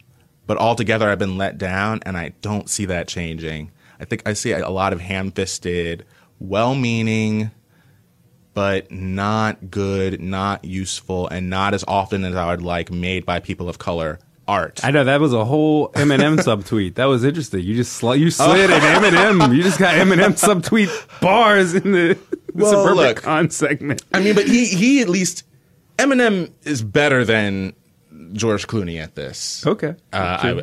but 0.46 0.56
altogether, 0.56 1.10
I've 1.10 1.18
been 1.18 1.36
let 1.36 1.58
down, 1.58 2.00
and 2.06 2.16
I 2.16 2.32
don't 2.40 2.70
see 2.70 2.86
that 2.86 3.06
changing. 3.06 3.70
I 4.00 4.06
think 4.06 4.22
I 4.24 4.32
see 4.32 4.52
a 4.52 4.70
lot 4.70 4.94
of 4.94 5.02
ham-fisted 5.02 6.06
well-meaning, 6.38 7.50
but 8.56 8.90
not 8.90 9.70
good, 9.70 10.18
not 10.18 10.64
useful, 10.64 11.28
and 11.28 11.50
not 11.50 11.74
as 11.74 11.84
often 11.86 12.24
as 12.24 12.34
I 12.34 12.50
would 12.52 12.62
like 12.62 12.90
made 12.90 13.26
by 13.26 13.38
people 13.38 13.68
of 13.68 13.78
color 13.78 14.18
art. 14.48 14.80
I 14.82 14.92
know 14.92 15.04
that 15.04 15.20
was 15.20 15.34
a 15.34 15.44
whole 15.44 15.90
Eminem 15.90 16.36
subtweet. 16.38 16.94
That 16.94 17.04
was 17.04 17.22
interesting. 17.22 17.60
You 17.60 17.74
just 17.74 17.92
sl- 17.92 18.14
you 18.14 18.30
slid 18.30 18.70
an 18.70 18.80
Eminem. 18.80 19.54
You 19.54 19.62
just 19.62 19.78
got 19.78 19.94
Eminem 19.96 20.30
subtweet 20.42 21.20
bars 21.20 21.74
in 21.74 21.92
the, 21.92 22.18
the 22.54 22.64
Well, 22.64 22.70
suburban 22.70 22.96
look. 22.96 23.16
con 23.18 23.50
segment. 23.50 24.02
I 24.14 24.20
mean, 24.20 24.34
but 24.34 24.46
he 24.46 24.64
he 24.68 25.02
at 25.02 25.10
least 25.10 25.42
Eminem 25.98 26.50
is 26.64 26.82
better 26.82 27.26
than 27.26 27.74
George 28.32 28.66
Clooney 28.66 29.02
at 29.02 29.16
this. 29.16 29.66
Okay. 29.66 29.94
Uh, 30.14 30.16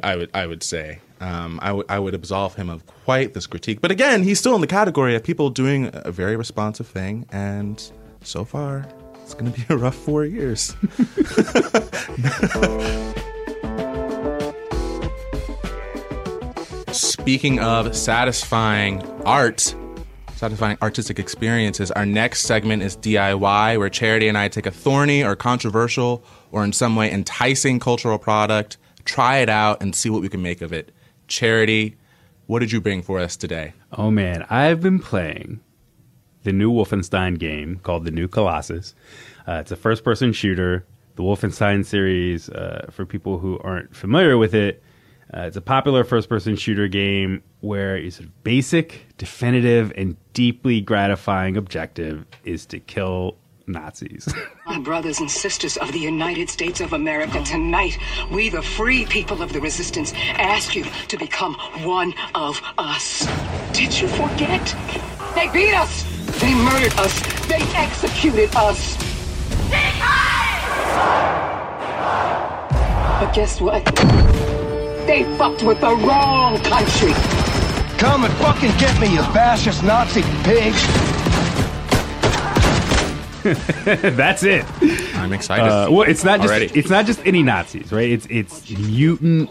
I, 0.03 0.12
I 0.13 0.15
would 0.15 0.29
I 0.33 0.47
would 0.47 0.63
say 0.63 0.97
um, 1.23 1.59
I 1.61 1.71
would 1.71 1.85
I 1.87 1.99
would 1.99 2.13
absolve 2.13 2.55
him 2.55 2.69
of 2.69 2.85
quite 3.05 3.33
this 3.33 3.47
critique. 3.47 3.79
But 3.79 3.91
again, 3.91 4.23
he's 4.23 4.39
still 4.39 4.55
in 4.55 4.61
the 4.61 4.67
category 4.67 5.15
of 5.15 5.23
people 5.23 5.49
doing 5.49 5.89
a 5.93 6.11
very 6.11 6.35
responsive 6.35 6.85
thing, 6.85 7.25
and 7.31 7.81
so 8.23 8.43
far, 8.43 8.85
it's 9.21 9.33
going 9.33 9.49
to 9.51 9.57
be 9.57 9.65
a 9.69 9.77
rough 9.77 9.95
four 9.95 10.25
years. 10.25 10.75
Speaking 16.91 17.59
of 17.59 17.95
satisfying 17.95 19.01
art, 19.25 19.73
satisfying 20.35 20.77
artistic 20.81 21.19
experiences, 21.19 21.89
our 21.91 22.05
next 22.05 22.41
segment 22.41 22.83
is 22.83 22.97
DIY, 22.97 23.79
where 23.79 23.89
Charity 23.89 24.27
and 24.27 24.37
I 24.37 24.49
take 24.49 24.65
a 24.65 24.71
thorny 24.71 25.23
or 25.23 25.37
controversial 25.37 26.21
or 26.51 26.65
in 26.65 26.73
some 26.73 26.97
way 26.97 27.09
enticing 27.09 27.79
cultural 27.79 28.19
product, 28.19 28.77
try 29.05 29.37
it 29.37 29.47
out, 29.47 29.81
and 29.81 29.95
see 29.95 30.09
what 30.09 30.21
we 30.21 30.27
can 30.27 30.41
make 30.41 30.61
of 30.61 30.73
it. 30.73 30.93
Charity, 31.27 31.97
what 32.47 32.59
did 32.59 32.71
you 32.71 32.81
bring 32.81 33.01
for 33.01 33.19
us 33.19 33.35
today? 33.37 33.73
Oh 33.91 34.11
man, 34.11 34.45
I've 34.49 34.81
been 34.81 34.99
playing 34.99 35.61
the 36.43 36.53
new 36.53 36.71
Wolfenstein 36.71 37.39
game 37.39 37.79
called 37.83 38.05
The 38.05 38.11
New 38.11 38.27
Colossus. 38.27 38.95
Uh, 39.47 39.53
it's 39.53 39.71
a 39.71 39.75
first-person 39.75 40.33
shooter. 40.33 40.85
The 41.15 41.23
Wolfenstein 41.23 41.85
series, 41.85 42.49
uh, 42.49 42.87
for 42.89 43.05
people 43.05 43.37
who 43.37 43.59
aren't 43.59 43.95
familiar 43.95 44.37
with 44.37 44.53
it, 44.53 44.83
uh, 45.33 45.41
it's 45.41 45.57
a 45.57 45.61
popular 45.61 46.03
first-person 46.03 46.55
shooter 46.55 46.87
game 46.87 47.41
where 47.61 47.95
a 47.95 48.09
sort 48.09 48.27
of 48.27 48.43
basic, 48.43 49.05
definitive, 49.17 49.93
and 49.95 50.17
deeply 50.33 50.81
gratifying 50.81 51.55
objective 51.55 52.25
is 52.43 52.65
to 52.67 52.79
kill 52.79 53.37
Nazis. 53.67 54.27
My 54.65 54.79
brothers 54.79 55.20
and 55.20 55.29
sisters 55.29 55.77
of 55.77 55.91
the 55.91 56.00
United 56.00 56.50
States 56.50 56.82
of 56.82 56.93
America, 56.93 57.41
tonight, 57.43 57.98
we, 58.32 58.50
the 58.50 58.62
free 58.62 59.05
people 59.05 59.41
of 59.41 59.53
the 59.53 59.62
resistance, 59.62 60.13
ask 60.15 60.75
you 60.75 60.86
to 61.08 61.17
become 61.17 61.53
one 61.84 62.13
of 62.36 62.62
us. 62.77 63.27
Did 63.74 64.00
you 64.00 64.08
forget? 64.08 64.75
They 65.36 65.50
beat 65.51 65.74
us! 65.74 66.03
They 66.39 66.53
murdered 66.53 66.93
us! 67.00 67.22
They 67.48 67.62
executed 67.75 68.55
us! 68.55 68.98
But 73.20 73.34
guess 73.34 73.62
what? 73.62 73.86
They 75.08 75.24
fucked 75.38 75.63
with 75.63 75.79
the 75.79 75.96
wrong 75.96 76.58
country! 76.60 77.13
Come 77.98 78.25
and 78.25 78.34
fucking 78.36 78.72
get 78.77 79.00
me, 79.00 79.13
you 79.13 79.22
fascist 79.32 79.84
Nazi 79.84 80.24
pigs! 80.43 81.12
That's 83.83 84.43
it. 84.43 84.65
I'm 85.15 85.33
excited. 85.33 85.69
Uh, 85.69 85.89
well, 85.91 86.03
it's 86.03 86.23
not 86.23 86.39
just 86.41 86.51
Already. 86.53 86.71
it's 86.77 86.89
not 86.89 87.05
just 87.05 87.19
any 87.25 87.43
Nazis, 87.43 87.91
right? 87.91 88.09
It's 88.09 88.27
it's 88.29 88.69
mutant 88.69 89.50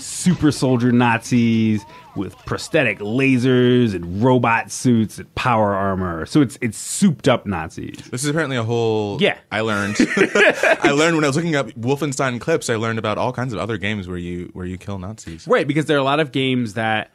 super 0.00 0.50
soldier 0.50 0.92
Nazis 0.92 1.84
with 2.16 2.36
prosthetic 2.44 2.98
lasers 2.98 3.94
and 3.94 4.22
robot 4.22 4.70
suits 4.70 5.18
and 5.18 5.32
power 5.34 5.74
armor. 5.74 6.26
So 6.26 6.40
it's 6.40 6.58
it's 6.60 6.78
souped 6.78 7.28
up 7.28 7.46
Nazis. 7.46 7.96
This 8.10 8.24
is 8.24 8.30
apparently 8.30 8.56
a 8.56 8.62
whole. 8.62 9.20
Yeah. 9.20 9.38
I 9.50 9.60
learned. 9.60 9.96
I 10.16 10.90
learned 10.90 11.16
when 11.16 11.24
I 11.24 11.28
was 11.28 11.36
looking 11.36 11.56
up 11.56 11.68
Wolfenstein 11.70 12.40
clips. 12.40 12.68
I 12.68 12.76
learned 12.76 12.98
about 12.98 13.18
all 13.18 13.32
kinds 13.32 13.52
of 13.52 13.58
other 13.58 13.78
games 13.78 14.08
where 14.08 14.18
you 14.18 14.50
where 14.52 14.66
you 14.66 14.78
kill 14.78 14.98
Nazis. 14.98 15.46
Right, 15.46 15.66
because 15.66 15.86
there 15.86 15.96
are 15.96 16.00
a 16.00 16.04
lot 16.04 16.20
of 16.20 16.32
games 16.32 16.74
that 16.74 17.10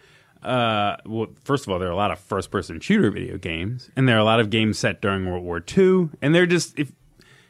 uh 0.46 0.98
well 1.06 1.28
first 1.44 1.66
of 1.66 1.72
all 1.72 1.80
there 1.80 1.88
are 1.88 1.92
a 1.92 1.96
lot 1.96 2.12
of 2.12 2.20
first 2.20 2.52
person 2.52 2.80
shooter 2.80 3.10
video 3.12 3.38
games 3.38 3.90
and 3.96 4.08
there 4.08 4.16
are 4.16 4.20
a 4.20 4.24
lot 4.24 4.40
of 4.40 4.50
games 4.50 4.78
set 4.80 5.02
during 5.02 5.26
World 5.26 5.44
War 5.44 5.64
II 5.76 6.10
and 6.22 6.34
they're 6.34 6.46
just 6.46 6.78
if 6.80 6.92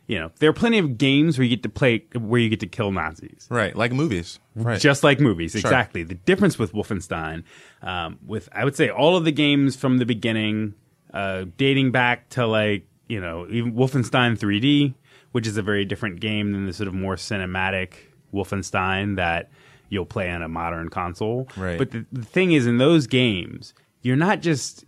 you 0.08 0.20
know, 0.20 0.32
there 0.40 0.50
are 0.50 0.54
plenty 0.54 0.78
of 0.78 0.98
games 0.98 1.38
where 1.38 1.46
you 1.46 1.56
get 1.56 1.64
to 1.64 1.70
play 1.70 2.06
where 2.14 2.40
you 2.40 2.50
get 2.50 2.60
to 2.60 2.68
kill 2.68 2.92
Nazis. 2.92 3.48
Right, 3.50 3.76
like 3.76 3.92
movies. 3.92 4.40
Right. 4.56 4.80
Just 4.80 5.04
like 5.04 5.20
movies, 5.20 5.56
exactly. 5.56 6.04
The 6.04 6.14
difference 6.14 6.60
with 6.60 6.74
Wolfenstein, 6.74 7.44
um, 7.82 8.20
with 8.26 8.48
I 8.52 8.66
would 8.66 8.76
say 8.76 8.90
all 8.90 9.18
of 9.18 9.26
the 9.26 9.32
games 9.32 9.76
from 9.76 9.98
the 9.98 10.06
beginning, 10.06 10.76
uh, 11.14 11.46
dating 11.58 11.92
back 11.92 12.30
to 12.30 12.46
like 12.46 12.88
you 13.08 13.20
know 13.20 13.48
even 13.50 13.74
Wolfenstein 13.74 14.38
3D, 14.38 14.94
which 15.32 15.48
is 15.48 15.58
a 15.58 15.64
very 15.64 15.86
different 15.86 16.20
game 16.20 16.52
than 16.52 16.68
the 16.68 16.74
sort 16.74 16.88
of 16.88 16.94
more 16.94 17.16
cinematic 17.16 17.94
Wolfenstein 18.34 19.16
that 19.16 19.50
you'll 19.90 20.06
play 20.06 20.30
on 20.30 20.42
a 20.42 20.48
modern 20.48 20.90
console. 20.90 21.48
Right. 21.56 21.78
But 21.78 21.92
the, 21.92 22.06
the 22.12 22.26
thing 22.26 22.52
is, 22.52 22.68
in 22.68 22.78
those 22.78 23.08
games, 23.08 23.74
you're 24.02 24.16
not 24.16 24.42
just 24.42 24.86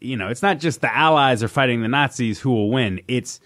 you 0.00 0.16
know, 0.16 0.28
it's 0.28 0.42
not 0.42 0.60
just 0.60 0.80
the 0.80 0.94
Allies 0.94 1.42
are 1.42 1.48
fighting 1.48 1.82
the 1.82 1.88
Nazis 1.88 2.40
who 2.40 2.50
will 2.50 2.70
win. 2.70 3.00
It's 3.08 3.40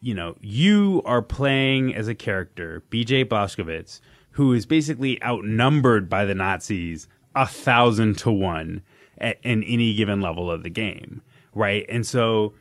you 0.00 0.14
know, 0.14 0.36
you 0.40 1.02
are 1.04 1.22
playing 1.22 1.94
as 1.94 2.06
a 2.06 2.14
character, 2.14 2.84
BJ 2.90 3.24
Blazkowicz, 3.24 4.00
who 4.32 4.52
is 4.52 4.66
basically 4.66 5.22
outnumbered 5.22 6.08
by 6.08 6.24
the 6.24 6.34
Nazis 6.34 7.08
a 7.34 7.46
thousand 7.46 8.18
to 8.18 8.30
one 8.30 8.82
at 9.18 9.38
in 9.42 9.64
any 9.64 9.94
given 9.94 10.20
level 10.20 10.50
of 10.50 10.62
the 10.62 10.70
game, 10.70 11.22
right? 11.54 11.84
And 11.88 12.06
so 12.06 12.54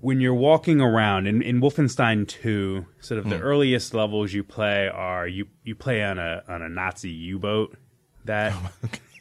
when 0.00 0.20
you're 0.20 0.34
walking 0.34 0.80
around 0.80 1.26
in, 1.26 1.42
in 1.42 1.60
Wolfenstein 1.60 2.26
2, 2.28 2.86
sort 3.00 3.18
of 3.18 3.28
the 3.28 3.40
earliest 3.40 3.94
levels 3.94 4.32
you 4.32 4.44
play 4.44 4.88
are 4.88 5.26
you 5.26 5.46
you 5.64 5.74
play 5.74 6.02
on 6.02 6.18
a 6.18 6.42
on 6.48 6.62
a 6.62 6.68
Nazi 6.68 7.10
U-boat 7.10 7.76
that 8.24 8.52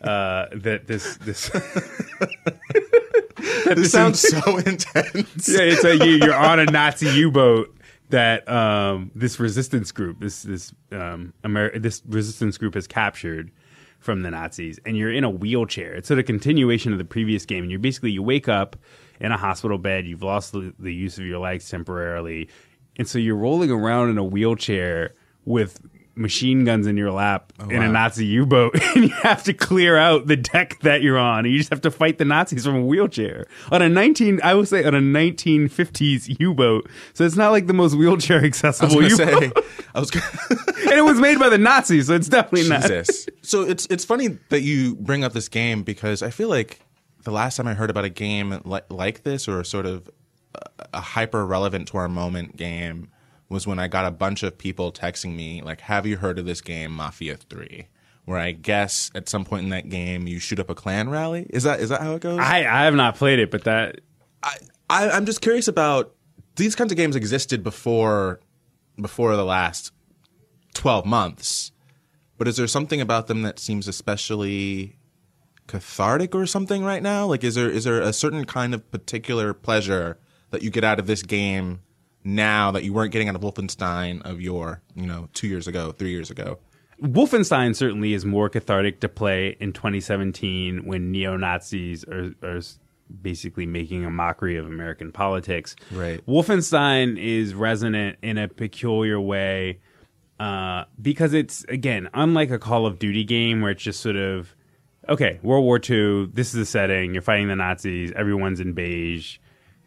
uh 0.02 0.48
that 0.54 0.88
this 0.88 1.18
this 1.18 1.50
This 3.66 3.92
sounds 3.92 4.20
so 4.20 4.58
intense. 4.58 5.50
yeah, 5.50 5.62
it's 5.62 5.84
like 5.84 6.04
you, 6.04 6.16
you're 6.18 6.36
on 6.36 6.60
a 6.60 6.66
Nazi 6.66 7.08
U-boat 7.08 7.76
that 8.10 8.48
um, 8.48 9.12
this 9.16 9.40
resistance 9.40 9.92
group, 9.92 10.20
this 10.20 10.44
this 10.44 10.74
um, 10.92 11.34
Amer- 11.44 11.78
this 11.78 12.02
resistance 12.08 12.58
group 12.58 12.76
has 12.76 12.88
captured 12.88 13.52
from 14.00 14.22
the 14.22 14.30
Nazis, 14.30 14.80
and 14.86 14.96
you're 14.96 15.12
in 15.12 15.24
a 15.24 15.30
wheelchair. 15.30 15.96
It's 15.96 16.08
sort 16.08 16.20
of 16.20 16.26
continuation 16.26 16.92
of 16.92 17.00
the 17.00 17.06
previous 17.06 17.46
game, 17.46 17.64
and 17.64 17.72
you 17.72 17.80
basically 17.80 18.12
you 18.12 18.22
wake 18.22 18.48
up 18.48 18.76
in 19.20 19.32
a 19.32 19.38
hospital 19.38 19.78
bed. 19.78 20.06
You've 20.06 20.24
lost 20.24 20.52
the, 20.52 20.74
the 20.80 20.94
use 20.94 21.18
of 21.18 21.26
your 21.26 21.40
legs 21.40 21.70
temporarily, 21.70 22.50
and 22.98 23.08
so 23.08 23.20
you're 23.20 23.36
rolling 23.36 23.72
around 23.72 24.10
in 24.10 24.18
a 24.18 24.24
wheelchair 24.24 25.14
with 25.46 25.80
machine 26.16 26.64
guns 26.64 26.88
in 26.88 26.98
your 26.98 27.12
lap 27.12 27.52
oh, 27.60 27.70
in 27.70 27.84
a. 27.84 27.92
Nazi 27.92 28.26
U-boat, 28.26 28.76
and 28.96 29.06
you 29.06 29.10
have 29.10 29.44
to 29.44 29.54
clear 29.54 29.98
out 29.98 30.28
the 30.28 30.36
deck 30.36 30.80
that 30.82 31.02
you're 31.02 31.18
on. 31.18 31.46
And 31.46 31.54
you 31.54 31.58
just 31.58 31.70
have 31.70 31.82
to 31.82 31.92
fight 31.92 32.18
the 32.18 32.26
Nazis 32.26 32.66
from 32.66 32.76
a 32.76 32.86
wheelchair 32.86 33.46
on 33.72 33.82
a 33.82 33.90
19. 33.90 34.42
I 34.44 34.54
would 34.54 34.68
say 34.68 34.84
on 34.84 34.96
a 34.96 35.00
1950s 35.00 36.40
U-boat. 36.40 36.90
So 37.14 37.24
it's 37.24 37.36
not 37.36 37.52
like 37.52 37.68
the 37.68 37.74
most 37.74 37.96
wheelchair 37.96 38.44
accessible 38.46 39.04
U-boat, 39.04 39.18
say. 39.18 39.52
I 39.96 40.00
was. 40.00 40.12
Gonna, 40.12 40.26
and 40.50 40.94
it 40.94 41.04
was 41.04 41.20
made 41.20 41.40
by 41.40 41.50
the 41.50 41.58
Nazis, 41.58 42.08
so 42.08 42.16
it's 42.16 42.30
definitely 42.30 42.70
not. 42.70 42.86
So 43.42 43.62
it's 43.62 43.86
it's 43.90 44.06
funny 44.06 44.38
that 44.50 44.62
you 44.62 44.96
bring 44.96 45.24
up 45.24 45.34
this 45.34 45.50
game 45.50 45.84
because 45.84 46.22
I 46.22 46.30
feel 46.30 46.50
like 46.50 46.80
the 47.26 47.32
last 47.32 47.58
time 47.58 47.68
I 47.68 47.74
heard 47.74 47.90
about 47.90 48.06
a 48.06 48.10
game 48.10 48.62
like 48.64 48.86
like 48.90 49.24
this 49.24 49.48
or 49.48 49.64
sort 49.64 49.86
of 49.86 50.10
a, 50.56 50.86
a 50.94 51.02
hyper 51.02 51.46
relevant 51.46 51.90
to 51.90 51.98
our 51.98 52.08
moment 52.08 52.56
game 52.56 53.10
was 53.50 53.68
when 53.68 53.78
I 53.78 53.88
got 53.88 54.06
a 54.06 54.12
bunch 54.12 54.42
of 54.44 54.58
people 54.58 54.92
texting 54.92 55.36
me 55.36 55.62
like, 55.62 55.82
"Have 55.82 56.06
you 56.06 56.18
heard 56.18 56.40
of 56.40 56.46
this 56.46 56.62
game, 56.62 56.92
Mafia 56.92 57.36
3?" 57.36 57.88
Where 58.26 58.40
I 58.40 58.52
guess 58.52 59.12
at 59.14 59.30
some 59.30 59.46
point 59.46 59.66
in 59.66 59.70
that 59.70 59.90
game 59.90 60.28
you 60.28 60.40
shoot 60.40 60.60
up 60.60 60.70
a 60.70 60.76
Klan 60.76 61.10
rally. 61.10 61.46
Is 61.50 61.64
that 61.64 61.80
is 61.80 61.90
that 61.90 62.02
how 62.02 62.16
it 62.16 62.22
goes? 62.22 62.40
I, 62.40 62.60
I 62.60 62.86
have 62.86 62.96
not 62.96 63.16
played 63.16 63.40
it, 63.40 63.52
but 63.52 63.66
that 63.66 64.02
I, 64.42 64.56
I 64.90 65.10
I'm 65.10 65.26
just 65.26 65.42
curious 65.42 65.68
about 65.68 66.16
these 66.56 66.76
kinds 66.76 66.92
of 66.92 66.98
games 66.98 67.16
existed 67.16 67.64
before 67.64 68.40
before 69.00 69.36
the 69.36 69.46
last 69.46 69.92
12 70.74 71.06
months. 71.06 71.72
But 72.38 72.48
is 72.48 72.58
there 72.58 72.68
something 72.68 73.02
about 73.02 73.28
them 73.28 73.44
that 73.44 73.60
seems 73.60 73.88
especially 73.88 74.98
cathartic 75.68 76.36
or 76.36 76.46
something 76.46 76.84
right 76.84 77.02
now? 77.02 77.26
Like 77.26 77.44
is 77.44 77.56
there 77.56 77.70
is 77.70 77.84
there 77.84 78.02
a 78.02 78.14
certain 78.14 78.46
kind 78.46 78.74
of 78.74 78.90
particular 78.92 79.54
pleasure 79.54 80.18
that 80.52 80.62
you 80.62 80.70
get 80.70 80.84
out 80.84 81.00
of 81.00 81.08
this 81.08 81.24
game 81.24 81.82
now 82.24 82.72
that 82.72 82.84
you 82.84 82.94
weren't 82.94 83.12
getting 83.12 83.30
out 83.30 83.36
of 83.36 83.42
Wolfenstein 83.42 84.22
of 84.24 84.42
your, 84.42 84.82
you 84.96 85.06
know, 85.06 85.30
2 85.34 85.48
years 85.48 85.68
ago, 85.68 85.92
3 85.92 86.10
years 86.10 86.32
ago? 86.32 86.60
Wolfenstein 87.02 87.76
certainly 87.76 88.14
is 88.14 88.26
more 88.26 88.50
cathartic 88.50 89.02
to 89.02 89.10
play 89.10 89.58
in 89.60 89.74
2017 89.74 90.86
when 90.86 91.12
neo 91.12 91.36
Nazis 91.36 92.06
are, 92.06 92.34
are 92.42 92.62
basically 93.22 93.66
making 93.66 94.06
a 94.06 94.10
mockery 94.10 94.58
of 94.58 94.66
American 94.66 95.12
politics. 95.12 95.76
Right. 95.92 96.26
Wolfenstein 96.26 97.22
is 97.22 97.54
resonant 97.54 98.18
in 98.22 98.38
a 98.38 98.48
peculiar 98.48 99.20
way 99.20 99.80
uh, 100.40 100.86
because 101.02 101.34
it's 101.34 101.64
again 101.66 102.10
unlike 102.14 102.50
a 102.50 102.60
Call 102.60 102.86
of 102.86 103.00
Duty 103.00 103.24
game 103.24 103.62
where 103.62 103.72
it's 103.72 103.84
just 103.84 104.02
sort 104.02 104.16
of 104.16 104.56
okay, 105.10 105.40
World 105.44 105.64
War 105.66 105.78
II. 105.78 106.28
This 106.34 106.48
is 106.48 106.54
the 106.54 106.66
setting. 106.66 107.14
You're 107.14 107.22
fighting 107.22 107.48
the 107.48 107.56
Nazis. 107.56 108.12
Everyone's 108.16 108.60
in 108.60 108.74
beige. 108.74 109.38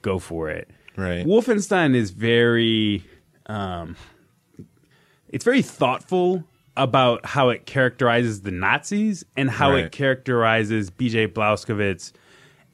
Go 0.02 0.18
for 0.18 0.48
it. 0.50 0.68
Right. 0.96 1.24
Wolfenstein 1.26 1.94
is 1.94 2.10
very, 2.10 3.04
um, 3.46 3.96
it's 5.28 5.44
very 5.44 5.62
thoughtful 5.62 6.44
about 6.76 7.24
how 7.26 7.48
it 7.50 7.66
characterizes 7.66 8.42
the 8.42 8.50
Nazis 8.50 9.24
and 9.36 9.50
how 9.50 9.72
Right. 9.72 9.84
it 9.86 9.92
characterizes 9.92 10.90
B.J. 10.90 11.28
Blazkowicz 11.28 12.12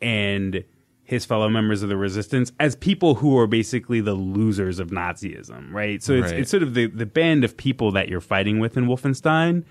and 0.03 0.65
his 1.05 1.25
fellow 1.25 1.49
members 1.49 1.83
of 1.83 1.89
the 1.89 1.97
resistance 1.97 2.53
as 2.61 2.77
people 2.77 3.17
who 3.17 3.39
are 3.39 3.47
basically 3.47 4.01
the 4.01 4.15
losers 4.15 4.79
of 4.79 4.89
Nazism, 4.91 5.71
right? 5.73 6.03
So 6.03 6.15
it's 6.15 6.31
Right. 6.31 6.41
it's 6.41 6.51
sort 6.51 6.63
of 6.63 6.75
the 6.75 6.87
the 6.87 7.07
band 7.07 7.45
of 7.45 7.57
people 7.57 7.91
that 7.93 8.09
you're 8.09 8.21
fighting 8.23 8.59
with 8.59 8.77
in 8.77 8.87
Wolfenstein. 8.87 9.65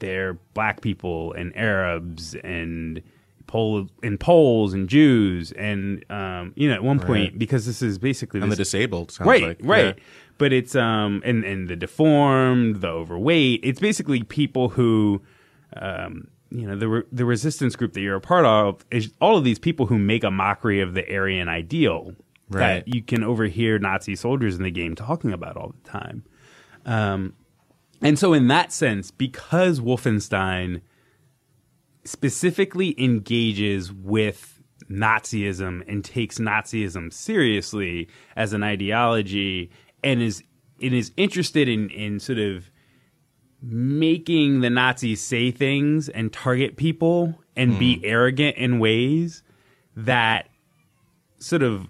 They're 0.00 0.34
black 0.54 0.80
people 0.80 1.32
and 1.34 1.56
Arabs 1.56 2.34
and 2.42 3.02
Pol 3.46 3.88
and 4.02 4.18
Poles 4.20 4.74
and 4.74 4.88
Jews 4.88 5.52
and 5.52 6.04
um, 6.10 6.52
you 6.56 6.68
know 6.68 6.74
at 6.74 6.82
one 6.84 6.98
point 7.00 7.30
Right. 7.32 7.38
because 7.38 7.66
this 7.66 7.82
is 7.82 7.98
basically 7.98 8.40
And 8.40 8.50
the 8.50 8.56
disabled, 8.56 9.10
sounds 9.12 9.28
right, 9.28 9.42
like. 9.42 9.58
right. 9.62 9.96
Yeah. 9.96 10.02
But 10.38 10.52
it's 10.52 10.74
um 10.74 11.22
and 11.24 11.44
and 11.44 11.68
the 11.68 11.76
deformed, 11.76 12.80
the 12.80 12.88
overweight. 12.88 13.60
It's 13.62 13.80
basically 13.80 14.22
people 14.22 14.70
who, 14.70 15.20
um, 15.76 16.28
you 16.50 16.66
know, 16.66 16.76
the 16.76 16.88
re- 16.88 17.02
the 17.12 17.24
resistance 17.24 17.76
group 17.76 17.92
that 17.92 18.00
you're 18.00 18.16
a 18.16 18.20
part 18.20 18.44
of 18.46 18.84
is 18.90 19.12
all 19.20 19.36
of 19.36 19.44
these 19.44 19.58
people 19.58 19.86
who 19.86 19.98
make 19.98 20.24
a 20.24 20.30
mockery 20.30 20.80
of 20.80 20.94
the 20.94 21.04
Aryan 21.14 21.48
ideal 21.48 22.14
Right. 22.48 22.84
that 22.86 22.94
you 22.94 23.02
can 23.02 23.22
overhear 23.22 23.78
Nazi 23.78 24.16
soldiers 24.16 24.56
in 24.56 24.62
the 24.62 24.70
game 24.72 24.94
talking 24.96 25.32
about 25.32 25.56
all 25.56 25.74
the 25.84 25.88
time. 25.90 26.24
Um, 26.86 27.34
and 28.02 28.18
so 28.18 28.32
in 28.32 28.48
that 28.48 28.72
sense, 28.72 29.10
because 29.10 29.80
Wolfenstein 29.80 30.80
specifically 32.04 32.94
engages 33.02 33.92
with 33.92 34.62
Nazism 34.90 35.82
and 35.86 36.04
takes 36.04 36.38
Nazism 36.38 37.12
seriously 37.12 38.08
as 38.36 38.52
an 38.52 38.62
ideology 38.62 39.70
and 40.02 40.22
is 40.22 40.42
and 40.82 40.94
is 40.94 41.12
interested 41.16 41.68
in 41.68 41.90
in 41.90 42.18
sort 42.18 42.38
of 42.38 42.70
making 43.62 44.60
the 44.60 44.70
Nazis 44.70 45.20
say 45.20 45.50
things 45.50 46.08
and 46.08 46.32
target 46.32 46.76
people 46.76 47.38
and 47.54 47.78
be 47.78 47.96
hmm. 47.98 48.04
arrogant 48.04 48.56
in 48.56 48.78
ways 48.78 49.42
that 49.94 50.48
sort 51.38 51.62
of 51.62 51.86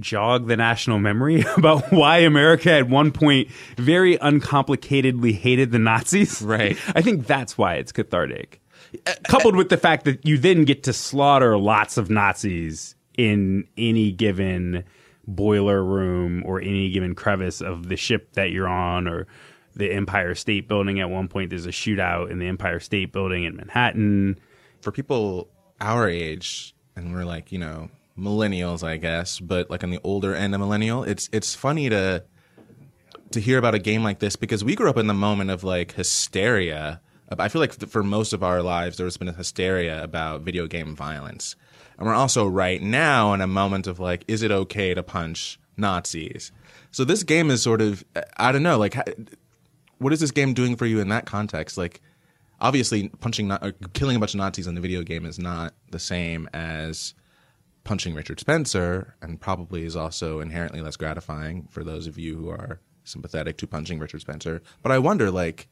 jog 0.00 0.46
the 0.46 0.56
national 0.56 0.98
memory 0.98 1.44
about 1.56 1.92
why 1.92 2.18
America 2.18 2.72
at 2.72 2.88
one 2.88 3.12
point 3.12 3.48
very 3.76 4.16
uncomplicatedly 4.18 5.34
hated 5.34 5.70
the 5.72 5.78
Nazis. 5.78 6.42
Right. 6.48 6.78
I 6.94 7.02
think 7.02 7.26
that's 7.26 7.58
why 7.58 7.74
it's 7.74 7.92
cathartic. 7.92 8.60
Uh, 8.94 9.10
uh, 9.10 9.14
Coupled 9.28 9.54
uh, 9.54 9.58
with 9.58 9.68
the 9.68 9.76
fact 9.76 10.04
that 10.04 10.24
you 10.24 10.38
then 10.38 10.64
get 10.64 10.84
to 10.84 10.92
slaughter 10.92 11.58
lots 11.58 11.98
of 11.98 12.10
Nazis 12.10 12.94
in 13.18 13.66
any 13.76 14.12
given 14.12 14.84
boiler 15.26 15.84
room 15.84 16.42
or 16.46 16.60
any 16.60 16.90
given 16.90 17.14
crevice 17.14 17.60
of 17.60 17.88
the 17.88 17.96
ship 17.96 18.32
that 18.32 18.50
you're 18.50 18.68
on 18.68 19.06
or 19.06 19.26
the 19.74 19.92
Empire 19.92 20.34
State 20.34 20.68
Building. 20.68 21.00
At 21.00 21.10
one 21.10 21.28
point, 21.28 21.50
there's 21.50 21.66
a 21.66 21.70
shootout 21.70 22.30
in 22.30 22.38
the 22.38 22.46
Empire 22.46 22.80
State 22.80 23.12
Building 23.12 23.44
in 23.44 23.56
Manhattan. 23.56 24.38
For 24.80 24.90
people 24.90 25.50
our 25.80 26.08
age, 26.08 26.74
and 26.96 27.12
we're 27.12 27.24
like, 27.24 27.52
you 27.52 27.58
know, 27.58 27.90
millennials, 28.18 28.82
I 28.82 28.96
guess, 28.96 29.40
but 29.40 29.70
like 29.70 29.84
on 29.84 29.90
the 29.90 30.00
older 30.02 30.34
end 30.34 30.54
of 30.54 30.60
millennial, 30.60 31.04
it's 31.04 31.28
it's 31.32 31.54
funny 31.54 31.88
to 31.88 32.24
to 33.30 33.40
hear 33.40 33.58
about 33.58 33.74
a 33.74 33.78
game 33.78 34.02
like 34.02 34.18
this 34.18 34.36
because 34.36 34.64
we 34.64 34.74
grew 34.74 34.88
up 34.88 34.96
in 34.96 35.06
the 35.06 35.14
moment 35.14 35.50
of 35.50 35.64
like 35.64 35.92
hysteria. 35.92 37.00
I 37.38 37.48
feel 37.48 37.60
like 37.60 37.74
for 37.74 38.02
most 38.02 38.32
of 38.32 38.42
our 38.42 38.62
lives, 38.62 38.96
there's 38.96 39.18
been 39.18 39.28
a 39.28 39.34
hysteria 39.34 40.02
about 40.02 40.40
video 40.40 40.66
game 40.66 40.96
violence. 40.96 41.56
And 41.98 42.06
we're 42.06 42.14
also 42.14 42.46
right 42.46 42.80
now 42.80 43.34
in 43.34 43.40
a 43.42 43.46
moment 43.46 43.86
of 43.86 44.00
like, 44.00 44.24
is 44.28 44.42
it 44.42 44.50
okay 44.50 44.94
to 44.94 45.02
punch 45.02 45.60
Nazis? 45.76 46.52
So 46.90 47.04
this 47.04 47.22
game 47.22 47.50
is 47.50 47.62
sort 47.62 47.82
of, 47.82 48.02
I 48.38 48.50
don't 48.50 48.62
know, 48.62 48.78
like, 48.78 48.96
what 49.98 50.12
is 50.12 50.20
this 50.20 50.30
game 50.30 50.54
doing 50.54 50.76
for 50.76 50.86
you 50.86 51.00
in 51.00 51.08
that 51.08 51.26
context? 51.26 51.76
Like, 51.76 52.00
obviously, 52.60 53.08
punching, 53.08 53.52
or 53.52 53.58
uh, 53.60 53.72
killing 53.92 54.16
a 54.16 54.18
bunch 54.18 54.32
of 54.32 54.38
Nazis 54.38 54.66
in 54.66 54.74
the 54.74 54.80
video 54.80 55.02
game 55.02 55.26
is 55.26 55.38
not 55.38 55.74
the 55.90 55.98
same 55.98 56.48
as 56.54 57.14
punching 57.88 58.14
Richard 58.14 58.38
Spencer, 58.38 59.14
and 59.22 59.40
probably 59.40 59.84
is 59.86 59.96
also 59.96 60.40
inherently 60.40 60.82
less 60.82 60.96
gratifying 60.96 61.66
for 61.70 61.82
those 61.82 62.06
of 62.06 62.18
you 62.18 62.36
who 62.36 62.50
are 62.50 62.80
sympathetic 63.04 63.56
to 63.56 63.66
punching 63.66 63.98
Richard 63.98 64.20
Spencer. 64.20 64.60
But 64.82 64.92
I 64.92 64.98
wonder, 64.98 65.30
like, 65.30 65.68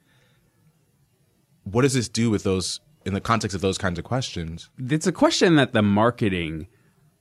what 1.65 1.83
does 1.83 1.93
this 1.93 2.09
do 2.09 2.31
with 2.31 2.43
those 2.43 2.81
in 3.05 3.13
the 3.13 3.21
context 3.21 3.55
of 3.55 3.61
those 3.61 3.77
kinds 3.77 3.99
of 3.99 4.05
questions? 4.07 4.71
It's 4.79 5.07
a 5.07 5.13
question 5.13 5.57
that 5.57 5.75
the 5.75 5.83
marketing 5.83 6.69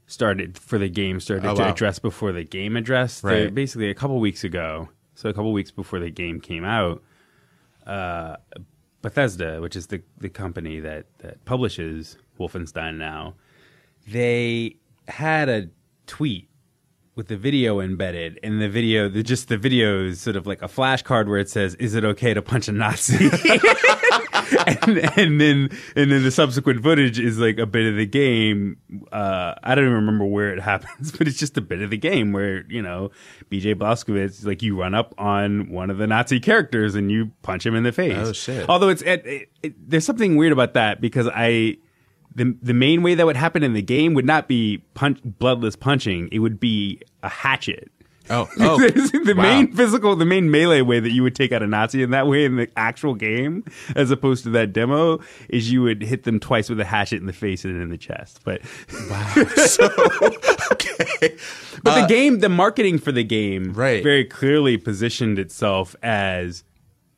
started 0.07 0.57
for 0.57 0.77
the 0.77 0.87
game 0.87 1.19
started 1.19 1.45
Oh, 1.45 1.55
to 1.55 1.61
wow. 1.63 1.71
address 1.71 1.99
before 1.99 2.31
the 2.31 2.45
game 2.45 2.77
addressed. 2.77 3.21
Right. 3.23 3.53
basically, 3.53 3.89
a 3.89 3.95
couple 3.95 4.17
weeks 4.21 4.45
ago, 4.45 4.87
so 5.13 5.27
a 5.29 5.33
couple 5.33 5.51
weeks 5.51 5.71
before 5.71 5.99
the 5.99 6.09
game 6.09 6.39
came 6.39 6.63
out, 6.63 7.03
uh, 7.85 8.37
Bethesda, 9.01 9.59
which 9.61 9.75
is 9.75 9.87
the 9.87 10.01
the 10.19 10.29
company 10.29 10.79
that 10.79 11.05
that 11.19 11.43
publishes 11.43 12.17
Wolfenstein 12.39 12.97
now, 12.97 13.35
they 14.07 14.77
had 15.07 15.49
a 15.49 15.69
tweet 16.07 16.49
with 17.15 17.27
the 17.29 17.37
video 17.37 17.79
embedded, 17.79 18.39
and 18.43 18.61
the 18.61 18.67
video, 18.67 19.07
the, 19.07 19.23
just 19.23 19.47
the 19.47 19.57
video 19.57 20.05
is 20.05 20.19
sort 20.19 20.35
of 20.35 20.45
like 20.45 20.61
a 20.61 20.67
flashcard 20.67 21.27
where 21.27 21.39
it 21.39 21.49
says, 21.49 21.75
"Is 21.75 21.95
it 21.95 22.03
okay 22.03 22.33
to 22.33 22.41
punch 22.41 22.67
a 22.67 22.73
Nazi?" 22.73 23.29
and, 24.67 24.97
and 25.17 25.41
then 25.41 25.69
and 25.95 26.11
then 26.11 26.23
the 26.23 26.31
subsequent 26.31 26.83
footage 26.83 27.19
is 27.19 27.39
like 27.39 27.57
a 27.57 27.65
bit 27.65 27.89
of 27.89 27.95
the 27.95 28.05
game. 28.05 28.77
Uh, 29.11 29.55
I 29.63 29.75
don't 29.75 29.85
even 29.85 29.95
remember 29.95 30.25
where 30.25 30.53
it 30.53 30.61
happens, 30.61 31.11
but 31.11 31.27
it's 31.27 31.37
just 31.37 31.57
a 31.57 31.61
bit 31.61 31.81
of 31.81 31.89
the 31.89 31.97
game 31.97 32.33
where 32.33 32.65
you 32.67 32.81
know 32.81 33.11
B.J. 33.49 33.75
Blazkowicz, 33.75 34.45
like 34.45 34.61
you 34.61 34.79
run 34.79 34.93
up 34.93 35.15
on 35.17 35.69
one 35.69 35.89
of 35.89 35.97
the 35.97 36.07
Nazi 36.07 36.39
characters 36.39 36.95
and 36.95 37.11
you 37.11 37.31
punch 37.41 37.65
him 37.65 37.75
in 37.75 37.83
the 37.83 37.91
face. 37.91 38.17
Oh, 38.17 38.33
shit. 38.33 38.67
Although 38.69 38.89
it's 38.89 39.01
it, 39.03 39.25
it, 39.25 39.49
it, 39.63 39.89
there's 39.89 40.05
something 40.05 40.35
weird 40.35 40.51
about 40.51 40.73
that 40.73 40.99
because 40.99 41.29
I 41.33 41.77
the 42.35 42.55
the 42.61 42.73
main 42.73 43.01
way 43.01 43.15
that 43.15 43.25
would 43.25 43.37
happen 43.37 43.63
in 43.63 43.73
the 43.73 43.81
game 43.81 44.13
would 44.13 44.25
not 44.25 44.47
be 44.47 44.83
punch 44.93 45.19
bloodless 45.23 45.75
punching. 45.75 46.29
It 46.31 46.39
would 46.39 46.59
be 46.59 47.01
a 47.23 47.29
hatchet. 47.29 47.91
Oh, 48.29 48.49
oh, 48.59 48.77
the 48.89 49.33
wow. 49.37 49.43
main 49.43 49.73
physical, 49.73 50.15
the 50.15 50.25
main 50.25 50.49
melee 50.49 50.81
way 50.81 50.99
that 50.99 51.11
you 51.11 51.23
would 51.23 51.35
take 51.35 51.51
out 51.51 51.61
a 51.61 51.67
Nazi 51.67 52.01
in 52.01 52.11
that 52.11 52.27
way 52.27 52.45
in 52.45 52.55
the 52.55 52.67
actual 52.75 53.13
game, 53.13 53.63
as 53.95 54.11
opposed 54.11 54.43
to 54.43 54.49
that 54.51 54.73
demo, 54.73 55.19
is 55.49 55.71
you 55.71 55.81
would 55.83 56.01
hit 56.01 56.23
them 56.23 56.39
twice 56.39 56.69
with 56.69 56.79
a 56.79 56.85
hatchet 56.85 57.19
in 57.19 57.27
the 57.27 57.33
face 57.33 57.63
and 57.65 57.79
in 57.81 57.89
the 57.89 57.97
chest. 57.97 58.41
But 58.43 58.61
wow. 59.09 59.33
okay. 60.71 61.35
but 61.83 61.95
the 61.95 62.01
uh, 62.03 62.07
game, 62.07 62.39
the 62.39 62.49
marketing 62.49 62.97
for 62.97 63.11
the 63.11 63.23
game, 63.23 63.73
Right. 63.73 64.03
very 64.03 64.25
clearly 64.25 64.77
positioned 64.77 65.37
itself 65.37 65.95
as, 66.01 66.63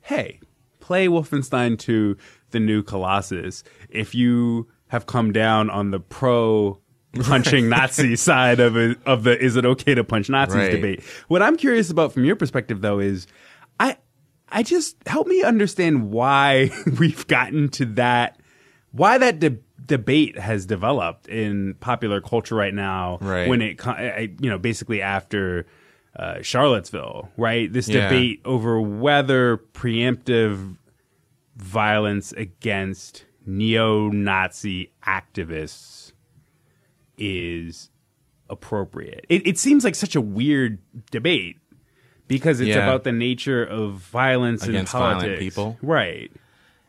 hey, 0.01 0.39
play 0.79 1.07
Wolfenstein 1.07 1.79
2, 1.79 2.17
the 2.51 2.59
new 2.59 2.83
Colossus. 2.83 3.63
If 3.89 4.13
you 4.13 4.67
have 4.89 5.05
come 5.05 5.31
down 5.31 5.69
on 5.69 5.91
the 5.91 5.99
pro 5.99 6.79
punching 7.21 7.69
Nazi 7.69 8.15
side 8.15 8.59
of 8.59 8.77
it, 8.77 8.97
of 9.05 9.23
the 9.23 9.37
is 9.43 9.55
it 9.55 9.65
okay 9.65 9.95
to 9.95 10.03
punch 10.03 10.29
Nazis 10.29 10.55
Right. 10.57 10.71
debate. 10.71 11.03
What 11.27 11.41
I'm 11.41 11.57
curious 11.57 11.89
about 11.89 12.13
from 12.13 12.25
your 12.25 12.35
perspective 12.35 12.81
though 12.81 12.99
is 12.99 13.27
I 13.79 13.97
I 14.49 14.63
just 14.63 14.95
help 15.07 15.27
me 15.27 15.43
understand 15.43 16.11
why 16.11 16.69
we've 16.99 17.25
gotten 17.27 17.69
to 17.69 17.85
that 17.95 18.39
why 18.91 19.17
that 19.17 19.39
de- 19.39 19.57
debate 19.85 20.37
has 20.37 20.65
developed 20.65 21.27
in 21.27 21.75
popular 21.79 22.19
culture 22.21 22.55
right 22.55 22.73
now 22.73 23.17
Right. 23.21 23.47
when 23.47 23.61
it 23.61 23.79
you 24.41 24.49
know 24.49 24.57
basically 24.57 25.01
after 25.01 25.65
uh, 26.15 26.41
Charlottesville 26.41 27.29
right 27.37 27.71
this 27.71 27.87
Yeah. 27.87 28.03
debate 28.09 28.41
over 28.45 28.79
whether 28.81 29.57
preemptive 29.73 30.77
violence 31.55 32.31
against 32.33 33.25
neo-Nazi 33.47 34.91
activists 35.05 36.11
is 37.17 37.89
appropriate. 38.49 39.25
It, 39.29 39.45
it 39.47 39.57
seems 39.57 39.83
like 39.83 39.95
such 39.95 40.15
a 40.15 40.21
weird 40.21 40.79
debate 41.11 41.57
because 42.27 42.59
it's 42.59 42.69
Yeah. 42.69 42.83
about 42.83 43.03
the 43.03 43.11
nature 43.11 43.63
of 43.63 43.93
violence 43.95 44.63
Against 44.67 44.93
in 44.93 44.99
violent 44.99 45.19
politics. 45.21 45.39
people. 45.39 45.77
right? 45.81 46.31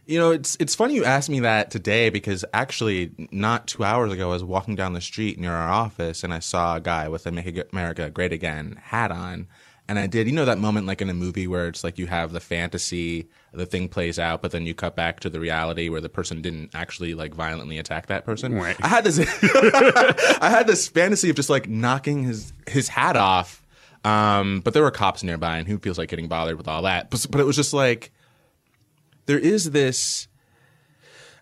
You 0.06 0.18
know, 0.18 0.30
it's 0.30 0.56
it's 0.58 0.74
funny 0.74 0.94
you 0.94 1.04
asked 1.04 1.28
me 1.28 1.40
that 1.40 1.70
today 1.70 2.08
because 2.08 2.42
actually, 2.54 3.10
not 3.30 3.66
two 3.66 3.84
hours 3.84 4.10
ago, 4.10 4.30
I 4.30 4.32
was 4.32 4.42
walking 4.44 4.74
down 4.74 4.94
the 4.94 5.02
street 5.02 5.38
near 5.38 5.52
our 5.52 5.70
office 5.70 6.24
and 6.24 6.32
I 6.32 6.38
saw 6.38 6.76
a 6.76 6.80
guy 6.80 7.08
with 7.08 7.26
a 7.26 7.32
"Make 7.32 7.60
America 7.72 8.08
Great 8.08 8.32
Again" 8.32 8.78
hat 8.84 9.10
on, 9.12 9.48
and 9.88 9.98
I 9.98 10.06
did. 10.06 10.26
You 10.26 10.34
know 10.34 10.44
that 10.44 10.58
moment 10.58 10.86
like 10.86 11.00
in 11.00 11.08
a 11.08 11.14
movie 11.14 11.46
where 11.46 11.66
it's 11.66 11.82
like 11.82 11.98
you 11.98 12.06
have 12.06 12.32
the 12.32 12.40
fantasy, 12.40 13.28
the 13.52 13.66
thing 13.66 13.88
plays 13.88 14.18
out, 14.18 14.42
but 14.42 14.50
then 14.50 14.66
you 14.66 14.74
cut 14.74 14.94
back 14.94 15.20
to 15.20 15.30
the 15.30 15.40
reality 15.40 15.88
where 15.88 16.00
the 16.00 16.08
person 16.08 16.42
didn't 16.42 16.70
actually 16.74 17.14
like 17.14 17.34
violently 17.34 17.78
attack 17.78 18.06
that 18.06 18.24
person. 18.24 18.54
Right. 18.54 18.76
I 18.82 18.88
had 18.88 19.04
this, 19.04 19.18
I 20.40 20.50
had 20.50 20.66
this 20.66 20.88
fantasy 20.88 21.30
of 21.30 21.36
just 21.36 21.50
like 21.50 21.68
knocking 21.68 22.24
his 22.24 22.52
his 22.66 22.88
hat 22.88 23.16
off. 23.16 23.62
Um, 24.04 24.60
but 24.60 24.74
there 24.74 24.82
were 24.82 24.92
cops 24.92 25.24
nearby, 25.24 25.58
and 25.58 25.66
who 25.66 25.78
feels 25.78 25.98
like 25.98 26.08
getting 26.08 26.28
bothered 26.28 26.56
with 26.56 26.68
all 26.68 26.82
that? 26.82 27.10
But, 27.10 27.26
but 27.30 27.40
it 27.40 27.44
was 27.44 27.56
just 27.56 27.72
like 27.72 28.12
there 29.26 29.38
is 29.38 29.70
this 29.72 30.27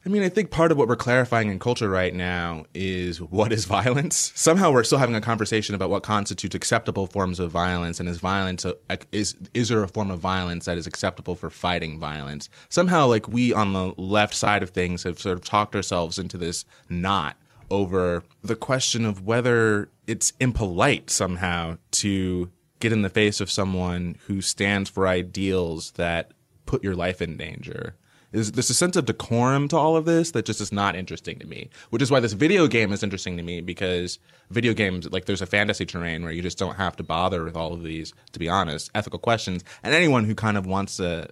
I 0.07 0.09
mean, 0.09 0.23
I 0.23 0.29
think 0.29 0.53
part 0.53 0.71
of 0.71 0.79
what 0.79 0.87
we're 0.87 0.95
clarifying 0.95 1.51
in 1.51 1.59
culture 1.59 1.89
right 1.89 2.15
now 2.15 2.67
is 2.75 3.21
what 3.21 3.53
is 3.53 3.65
violence. 3.65 4.31
Somehow, 4.37 4.71
we're 4.71 4.85
still 4.85 4.99
having 4.99 5.17
a 5.17 5.21
conversation 5.21 5.75
about 5.75 5.91
what 5.91 6.05
constitutes 6.05 6.55
acceptable 6.55 7.09
forms 7.09 7.41
of 7.41 7.51
violence, 7.51 7.99
and 7.99 8.09
is 8.09 8.19
violence 8.19 8.65
a, 8.65 8.77
is 9.11 9.35
is 9.53 9.69
there 9.69 9.83
a 9.83 9.89
form 9.89 10.13
of 10.13 10.21
violence 10.21 10.67
that 10.67 10.79
is 10.79 10.87
acceptable 10.87 11.35
for 11.35 11.51
fighting 11.51 11.99
violence? 11.99 12.49
Somehow, 12.69 13.07
like 13.07 13.27
we 13.27 13.53
on 13.53 13.73
the 13.73 13.95
left 13.97 14.35
side 14.35 14.63
of 14.63 14.71
things 14.71 15.03
have 15.03 15.19
sort 15.19 15.37
of 15.37 15.45
talked 15.45 15.75
ourselves 15.75 16.21
into 16.21 16.39
this 16.39 16.65
knot 16.89 17.37
over 17.69 18.23
the 18.43 18.55
question 18.55 19.05
of 19.05 19.27
whether 19.27 19.89
it's 20.07 20.35
impolite 20.39 21.11
somehow 21.11 21.79
to 21.91 22.49
get 22.79 22.93
in 22.93 23.03
the 23.03 23.11
face 23.11 23.41
of 23.41 23.51
someone 23.51 24.17
who 24.29 24.41
stands 24.41 24.89
for 24.89 25.09
ideals 25.09 25.91
that 25.93 26.31
put 26.65 26.85
your 26.85 26.95
life 26.95 27.21
in 27.21 27.37
danger. 27.37 27.97
There's, 28.37 28.53
there's 28.53 28.69
a 28.69 28.75
sense 28.75 28.97
of 28.97 29.07
decorum 29.07 29.67
to 29.69 29.79
all 29.79 29.97
of 29.97 30.05
this 30.05 30.33
that 30.33 30.45
just 30.45 30.61
is 30.61 30.71
not 30.71 30.95
interesting 30.95 31.39
to 31.39 31.47
me, 31.47 31.71
which 31.89 32.03
is 32.03 32.11
why 32.11 32.21
this 32.21 32.35
video 32.35 32.67
game 32.67 32.93
is 32.93 33.03
interesting 33.03 33.39
to 33.39 33.43
me 33.43 33.63
because 33.63 34.19
video 34.51 34.75
games, 34.75 35.11
like 35.11 35.25
there's 35.25 35.41
a 35.41 35.47
fantasy 35.47 35.87
terrain 35.87 36.23
where 36.23 36.33
you 36.33 36.43
just 36.43 36.59
don't 36.59 36.77
have 36.77 36.97
to 36.97 37.03
bother 37.03 37.45
with 37.45 37.57
all 37.57 37.73
of 37.73 37.83
these, 37.83 38.13
to 38.33 38.39
be 38.39 38.47
honest, 38.47 38.91
ethical 38.95 39.19
questions. 39.19 39.65
And 39.83 39.95
anyone 39.95 40.25
who 40.25 40.35
kind 40.35 40.59
of 40.59 40.67
wants 40.67 40.99
to, 40.99 41.31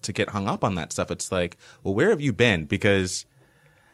to 0.00 0.12
get 0.14 0.30
hung 0.30 0.48
up 0.48 0.64
on 0.64 0.74
that 0.76 0.90
stuff, 0.90 1.10
it's 1.10 1.30
like, 1.30 1.58
well, 1.84 1.92
where 1.92 2.08
have 2.08 2.22
you 2.22 2.32
been? 2.32 2.64
Because 2.64 3.26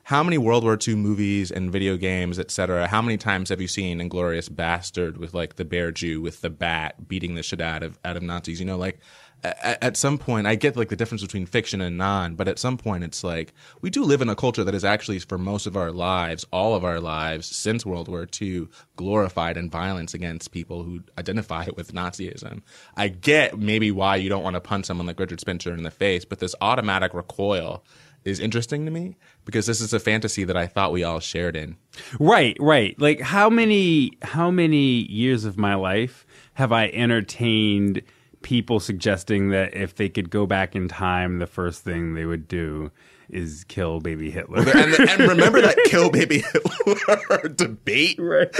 how 0.04 0.22
many 0.22 0.36
World 0.36 0.64
War 0.64 0.76
II 0.86 0.96
movies 0.96 1.50
and 1.50 1.70
video 1.70 1.96
games, 1.96 2.38
et 2.38 2.50
cetera, 2.50 2.88
how 2.88 3.00
many 3.00 3.16
times 3.16 3.50
have 3.50 3.60
you 3.60 3.68
seen 3.68 4.00
Inglourious 4.00 4.48
Basterd 4.48 5.16
with 5.16 5.32
like 5.32 5.56
the 5.56 5.64
bear 5.64 5.92
Jew 5.92 6.20
with 6.20 6.40
the 6.40 6.50
bat 6.50 7.08
beating 7.08 7.34
the 7.34 7.42
shit 7.42 7.60
out 7.60 7.82
of 7.82 7.98
out 8.04 8.16
of 8.16 8.22
Nazis? 8.22 8.58
You 8.58 8.66
know, 8.66 8.76
like 8.76 8.98
at, 9.44 9.82
at 9.82 9.96
some 9.96 10.18
point, 10.18 10.46
I 10.46 10.54
get 10.54 10.76
like 10.76 10.88
the 10.88 10.96
difference 10.96 11.22
between 11.22 11.46
fiction 11.46 11.80
and 11.80 11.96
non, 11.96 12.34
but 12.34 12.48
at 12.48 12.58
some 12.58 12.76
point, 12.76 13.04
it's 13.04 13.22
like 13.22 13.52
we 13.80 13.90
do 13.90 14.04
live 14.04 14.22
in 14.22 14.28
a 14.28 14.36
culture 14.36 14.64
that 14.64 14.74
is 14.74 14.84
actually, 14.84 15.18
for 15.20 15.38
most 15.38 15.66
of 15.66 15.76
our 15.76 15.92
lives, 15.92 16.44
all 16.52 16.74
of 16.74 16.84
our 16.84 17.00
lives 17.00 17.46
since 17.46 17.86
World 17.86 18.08
War 18.08 18.26
II, 18.40 18.68
glorified 18.96 19.56
in 19.56 19.70
violence 19.70 20.14
against 20.14 20.52
people 20.52 20.82
who 20.82 21.00
identify 21.18 21.66
with 21.76 21.92
Nazism. 21.92 22.62
I 22.96 23.08
get 23.08 23.58
maybe 23.58 23.90
why 23.90 24.16
you 24.16 24.28
don't 24.28 24.44
want 24.44 24.54
to 24.54 24.60
punch 24.60 24.86
someone 24.86 25.06
like 25.06 25.20
Richard 25.20 25.40
Spencer 25.40 25.72
in 25.72 25.82
the 25.82 25.90
face, 25.90 26.24
but 26.24 26.38
this 26.38 26.54
automatic 26.60 27.14
recoil 27.14 27.84
is 28.24 28.40
interesting 28.40 28.84
to 28.84 28.90
me 28.90 29.16
because 29.44 29.66
this 29.66 29.80
is 29.80 29.92
a 29.92 30.00
fantasy 30.00 30.44
that 30.44 30.56
I 30.56 30.66
thought 30.66 30.92
we 30.92 31.04
all 31.04 31.20
shared 31.20 31.56
in. 31.56 31.76
Right, 32.20 32.56
right. 32.60 32.98
Like 33.00 33.20
how 33.20 33.50
many 33.50 34.12
how 34.22 34.50
many 34.50 35.10
years 35.10 35.44
of 35.44 35.58
my 35.58 35.74
life 35.74 36.26
have 36.54 36.72
I 36.72 36.88
entertained 36.88 38.02
people 38.42 38.80
suggesting 38.80 39.50
that 39.50 39.74
if 39.74 39.94
they 39.94 40.08
could 40.08 40.30
go 40.30 40.46
back 40.46 40.74
in 40.74 40.88
time, 40.88 41.38
the 41.38 41.46
first 41.46 41.84
thing 41.84 42.14
they 42.14 42.24
would 42.24 42.48
do 42.48 42.90
is 43.30 43.64
kill 43.64 44.00
baby 44.00 44.30
Hitler. 44.30 44.58
and, 44.58 44.94
and 44.94 45.20
remember 45.28 45.60
that 45.62 45.76
kill 45.86 46.10
baby 46.10 46.42
Hitler 46.52 47.48
debate? 47.56 48.18
Right. 48.18 48.54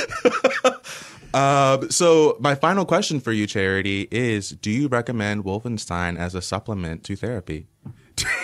Uh, 1.35 1.87
so 1.91 2.37
my 2.41 2.55
final 2.55 2.85
question 2.85 3.21
for 3.21 3.33
you, 3.33 3.47
Charity, 3.47 4.09
is: 4.11 4.51
Do 4.51 4.71
you 4.71 4.89
recommend 4.89 5.45
Wolfenstein 5.45 6.19
as 6.19 6.35
a 6.35 6.43
supplement 6.43 7.05
to 7.05 7.17
therapy? 7.17 7.67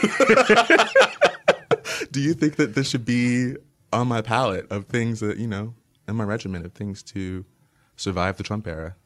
Do 2.10 2.20
you 2.20 2.34
think 2.34 2.56
that 2.56 2.74
this 2.74 2.88
should 2.88 3.04
be 3.04 3.54
on 3.92 4.08
my 4.08 4.22
palette 4.22 4.66
of 4.70 4.86
things 4.86 5.20
that 5.20 5.38
you 5.38 5.46
know, 5.46 5.74
in 6.06 6.16
my 6.16 6.24
regimen 6.24 6.64
of 6.64 6.72
things 6.72 7.02
to 7.04 7.44
survive 7.96 8.36
the 8.36 8.42
Trump 8.42 8.66
era? 8.66 8.96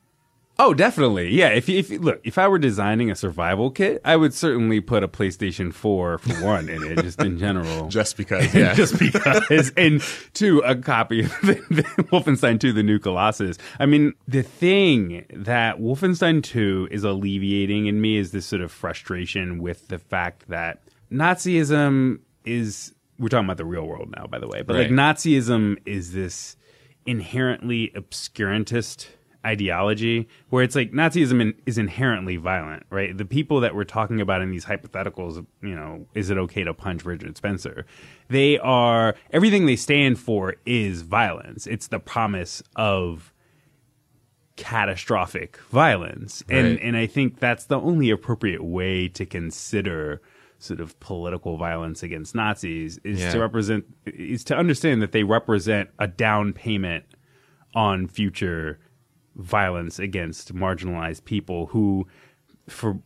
Oh, 0.58 0.74
definitely. 0.74 1.30
Yeah. 1.30 1.48
If, 1.48 1.68
if 1.68 1.90
look, 1.90 2.20
if 2.24 2.36
I 2.38 2.46
were 2.46 2.58
designing 2.58 3.10
a 3.10 3.16
survival 3.16 3.70
kit, 3.70 4.00
I 4.04 4.16
would 4.16 4.34
certainly 4.34 4.80
put 4.80 5.02
a 5.02 5.08
PlayStation 5.08 5.72
4 5.72 6.18
for 6.18 6.44
one 6.44 6.68
in 6.68 6.82
it, 6.84 7.02
just 7.02 7.20
in 7.20 7.38
general. 7.38 7.88
just 7.88 8.16
because, 8.16 8.54
yeah. 8.54 8.74
just 8.76 8.98
because. 8.98 9.72
and 9.76 10.02
two, 10.34 10.58
a 10.60 10.76
copy 10.76 11.20
of 11.24 11.30
the, 11.42 11.54
the 11.70 11.82
Wolfenstein 12.12 12.60
2, 12.60 12.72
The 12.72 12.82
New 12.82 12.98
Colossus. 12.98 13.56
I 13.80 13.86
mean, 13.86 14.12
the 14.28 14.42
thing 14.42 15.24
that 15.32 15.78
Wolfenstein 15.80 16.42
2 16.42 16.88
is 16.90 17.02
alleviating 17.02 17.86
in 17.86 18.00
me 18.00 18.18
is 18.18 18.30
this 18.32 18.46
sort 18.46 18.62
of 18.62 18.70
frustration 18.70 19.58
with 19.60 19.88
the 19.88 19.98
fact 19.98 20.48
that 20.48 20.82
Nazism 21.10 22.20
is, 22.44 22.92
we're 23.18 23.28
talking 23.28 23.46
about 23.46 23.56
the 23.56 23.64
real 23.64 23.86
world 23.86 24.12
now, 24.16 24.26
by 24.26 24.38
the 24.38 24.46
way, 24.48 24.62
but 24.62 24.76
Right. 24.76 24.90
like 24.90 24.90
Nazism 24.90 25.78
is 25.86 26.12
this 26.12 26.56
inherently 27.06 27.90
obscurantist 27.96 29.06
ideology 29.44 30.28
where 30.50 30.62
it's 30.62 30.76
like 30.76 30.92
Nazism 30.92 31.40
in, 31.42 31.54
is 31.66 31.78
inherently 31.78 32.36
violent, 32.36 32.84
right? 32.90 33.16
The 33.16 33.24
people 33.24 33.60
that 33.60 33.74
we're 33.74 33.84
talking 33.84 34.20
about 34.20 34.40
in 34.40 34.50
these 34.50 34.64
hypotheticals, 34.64 35.44
you 35.62 35.74
know, 35.74 36.06
is 36.14 36.30
it 36.30 36.38
okay 36.38 36.62
to 36.64 36.72
punch 36.72 37.04
Richard 37.04 37.36
Spencer? 37.36 37.84
They 38.28 38.58
are 38.58 39.14
everything 39.30 39.66
they 39.66 39.76
stand 39.76 40.18
for 40.18 40.54
is 40.64 41.02
violence. 41.02 41.66
It's 41.66 41.88
the 41.88 41.98
promise 41.98 42.62
of 42.76 43.32
catastrophic 44.56 45.56
violence. 45.70 46.42
And 46.48 46.78
and 46.80 46.96
I 46.96 47.06
think 47.06 47.40
that's 47.40 47.64
the 47.64 47.80
only 47.80 48.10
appropriate 48.10 48.62
way 48.62 49.08
to 49.08 49.24
consider 49.26 50.20
sort 50.58 50.78
of 50.78 50.98
political 51.00 51.56
violence 51.56 52.02
against 52.04 52.34
Nazis 52.34 52.98
is 53.02 53.20
Yeah. 53.20 53.32
to 53.32 53.40
represent 53.40 53.84
is 54.06 54.44
to 54.44 54.56
understand 54.56 55.02
that 55.02 55.10
they 55.12 55.24
represent 55.24 55.90
a 55.98 56.06
down 56.06 56.52
payment 56.52 57.04
on 57.74 58.06
future 58.06 58.78
violence 59.36 59.98
against 59.98 60.54
marginalized 60.54 61.24
people 61.24 61.66
who 61.66 62.06
for 62.68 62.98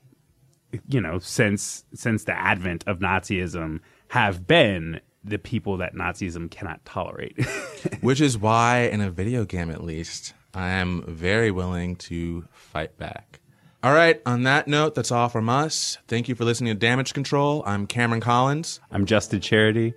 you 0.89 1.01
know 1.01 1.19
since 1.19 1.85
since 1.95 2.25
the 2.25 2.37
advent 2.39 2.85
of 2.87 2.99
nazism 2.99 3.81
have 4.09 4.47
been 4.47 5.01
the 5.25 5.39
people 5.39 5.77
that 5.77 5.95
nazism 5.95 6.51
cannot 6.51 6.85
tolerate 6.85 7.37
Which 8.01 8.21
is 8.21 8.37
why, 8.39 8.81
in 8.93 9.01
a 9.01 9.11
video 9.11 9.45
game 9.45 9.71
at 9.71 9.83
least, 9.83 10.35
I 10.55 10.71
am 10.71 11.05
very 11.07 11.51
willing 11.51 11.97
to 11.97 12.45
fight 12.53 12.97
back. 12.99 13.41
All 13.83 13.93
right, 13.93 14.21
on 14.27 14.43
that 14.43 14.67
note, 14.67 14.95
that's 14.95 15.13
all 15.13 15.29
from 15.29 15.49
us. 15.49 15.99
Thank 16.09 16.29
you 16.29 16.35
for 16.35 16.45
listening 16.45 16.73
to 16.75 16.79
Damage 16.79 17.15
Control. 17.15 17.63
I'm 17.67 17.87
Kameron 17.87 18.21
Collins. 18.23 18.81
i'm 18.91 19.05
justin 19.07 19.41
charity 19.41 19.95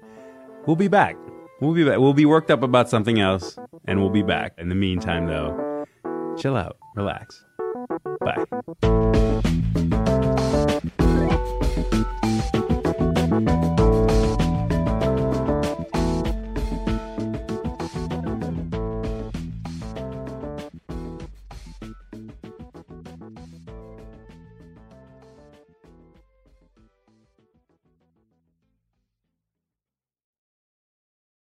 we'll 0.66 0.76
be 0.76 0.88
back 0.88 1.16
we'll 1.62 1.74
be 1.74 1.84
back 1.84 1.98
we'll 2.00 2.14
be 2.14 2.26
worked 2.26 2.52
up 2.52 2.62
about 2.64 2.90
something 2.90 3.20
else 3.20 3.58
and 3.86 4.00
we'll 4.00 4.10
be 4.10 4.24
back 4.24 4.54
in 4.58 4.70
the 4.70 4.76
meantime 4.76 5.26
though 5.26 5.69
chill 6.40 6.56
out. 6.56 6.78
Relax. 6.96 7.44
Bye 8.22 9.96